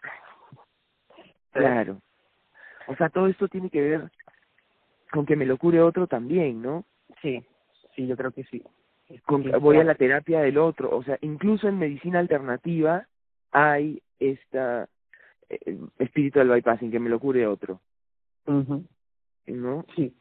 Claro. 1.51 2.01
O 2.87 2.95
sea, 2.95 3.09
todo 3.09 3.27
esto 3.27 3.47
tiene 3.47 3.69
que 3.69 3.81
ver 3.81 4.11
con 5.11 5.25
que 5.25 5.35
me 5.35 5.45
lo 5.45 5.57
cure 5.57 5.81
otro 5.81 6.07
también, 6.07 6.61
¿no? 6.61 6.85
Sí, 7.21 7.45
sí, 7.95 8.07
yo 8.07 8.17
creo 8.17 8.31
que 8.31 8.43
sí. 8.45 8.63
voy 9.59 9.77
a 9.77 9.83
la 9.83 9.95
terapia 9.95 10.41
del 10.41 10.57
otro, 10.57 10.95
o 10.95 11.03
sea, 11.03 11.17
incluso 11.21 11.67
en 11.67 11.77
medicina 11.77 12.19
alternativa 12.19 13.07
hay 13.51 14.01
esta 14.19 14.89
eh, 15.49 15.77
espíritu 15.99 16.39
del 16.39 16.49
bypassing, 16.49 16.91
que 16.91 16.99
me 16.99 17.09
lo 17.09 17.19
cure 17.19 17.45
otro. 17.45 17.79
¿No? 18.45 19.85
Sí. 19.95 20.13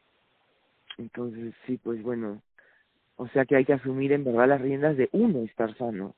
Entonces, 1.02 1.52
sí, 1.66 1.78
pues 1.78 2.00
bueno, 2.02 2.40
o 3.16 3.26
sea 3.28 3.44
que 3.44 3.56
hay 3.56 3.64
que 3.64 3.72
asumir 3.72 4.12
en 4.12 4.24
verdad 4.24 4.48
las 4.48 4.60
riendas 4.60 4.96
de 4.96 5.08
uno 5.12 5.40
estar 5.40 5.76
sano. 5.76 6.14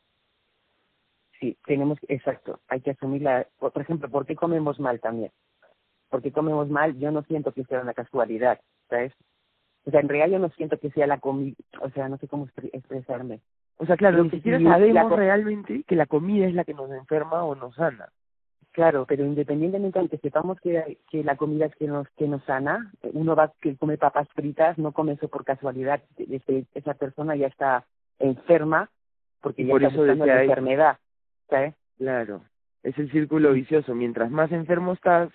Sí, 1.40 1.56
tenemos, 1.66 1.98
exacto, 2.08 2.60
hay 2.68 2.80
que 2.80 2.90
asumir 2.90 3.22
la, 3.22 3.46
por 3.58 3.80
ejemplo, 3.80 4.10
¿por 4.10 4.26
qué 4.26 4.36
comemos 4.36 4.78
mal 4.78 5.00
también? 5.00 5.32
¿Por 6.10 6.22
qué 6.22 6.32
comemos 6.32 6.68
mal? 6.68 6.98
Yo 6.98 7.10
no 7.10 7.22
siento 7.22 7.52
que 7.52 7.64
sea 7.64 7.80
una 7.80 7.94
casualidad, 7.94 8.60
¿sabes? 8.88 9.12
O 9.86 9.90
sea, 9.90 10.00
en 10.00 10.08
realidad 10.08 10.38
yo 10.38 10.38
no 10.38 10.50
siento 10.50 10.78
que 10.78 10.90
sea 10.90 11.06
la 11.06 11.18
comida, 11.18 11.56
o 11.80 11.90
sea, 11.90 12.08
no 12.08 12.18
sé 12.18 12.28
cómo 12.28 12.46
expresarme. 12.72 13.40
O 13.78 13.86
sea, 13.86 13.96
claro, 13.96 14.18
lo 14.18 14.24
que 14.24 14.36
siquiera 14.36 14.60
sabemos 14.60 15.12
realmente 15.12 15.82
que 15.84 15.96
la 15.96 16.06
comida 16.06 16.46
es 16.46 16.54
la 16.54 16.64
que 16.64 16.74
nos 16.74 16.90
enferma 16.90 17.42
o 17.44 17.54
nos 17.54 17.74
sana. 17.74 18.10
Claro, 18.74 19.06
pero 19.06 19.24
independientemente 19.24 20.00
de 20.00 20.08
que 20.08 20.18
sepamos 20.18 20.60
que, 20.60 20.98
que 21.08 21.22
la 21.22 21.36
comida 21.36 21.66
es 21.66 21.76
que 21.76 21.86
nos 21.86 22.08
que 22.16 22.26
nos 22.26 22.42
sana, 22.42 22.90
uno 23.12 23.36
va 23.36 23.52
que 23.60 23.76
come 23.76 23.96
papas 23.98 24.26
fritas, 24.34 24.76
no 24.78 24.90
come 24.90 25.12
eso 25.12 25.28
por 25.28 25.44
casualidad, 25.44 26.02
este, 26.18 26.66
esa 26.74 26.94
persona 26.94 27.36
ya 27.36 27.46
está 27.46 27.84
enferma 28.18 28.90
porque 29.40 29.64
ya 29.64 29.70
por 29.70 29.82
está 29.84 29.96
buscando 29.96 30.26
la 30.26 30.42
enfermedad, 30.42 30.98
¿sabes? 31.48 31.76
Claro, 31.98 32.42
es 32.82 32.98
el 32.98 33.12
círculo 33.12 33.52
vicioso. 33.52 33.94
Mientras 33.94 34.32
más 34.32 34.50
enfermo 34.50 34.94
estás, 34.94 35.30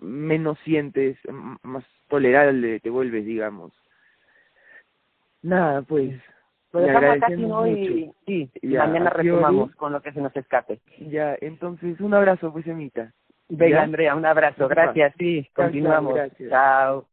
menos 0.00 0.58
sientes, 0.60 1.18
más 1.62 1.84
tolerable 2.08 2.80
te 2.80 2.88
vuelves, 2.88 3.26
digamos. 3.26 3.70
Nada, 5.42 5.82
pues. 5.82 6.18
Lo 6.72 6.80
dejamos 6.80 7.16
acá 7.16 7.28
no 7.30 7.66
y, 7.66 8.10
sí, 8.26 8.50
mañana 8.62 9.10
retomamos 9.10 9.74
con 9.74 9.92
lo 9.92 10.02
que 10.02 10.12
se 10.12 10.20
nos 10.20 10.34
escape. 10.36 10.80
Ya, 10.98 11.36
entonces 11.40 12.00
un 12.00 12.14
abrazo, 12.14 12.52
pues, 12.52 12.66
Emita. 12.66 13.12
Venga, 13.48 13.82
Andrea, 13.82 14.14
un 14.14 14.26
abrazo. 14.26 14.68
Gracias, 14.68 15.14
sí, 15.18 15.48
continuamos. 15.54 16.18
Chao. 16.48 17.06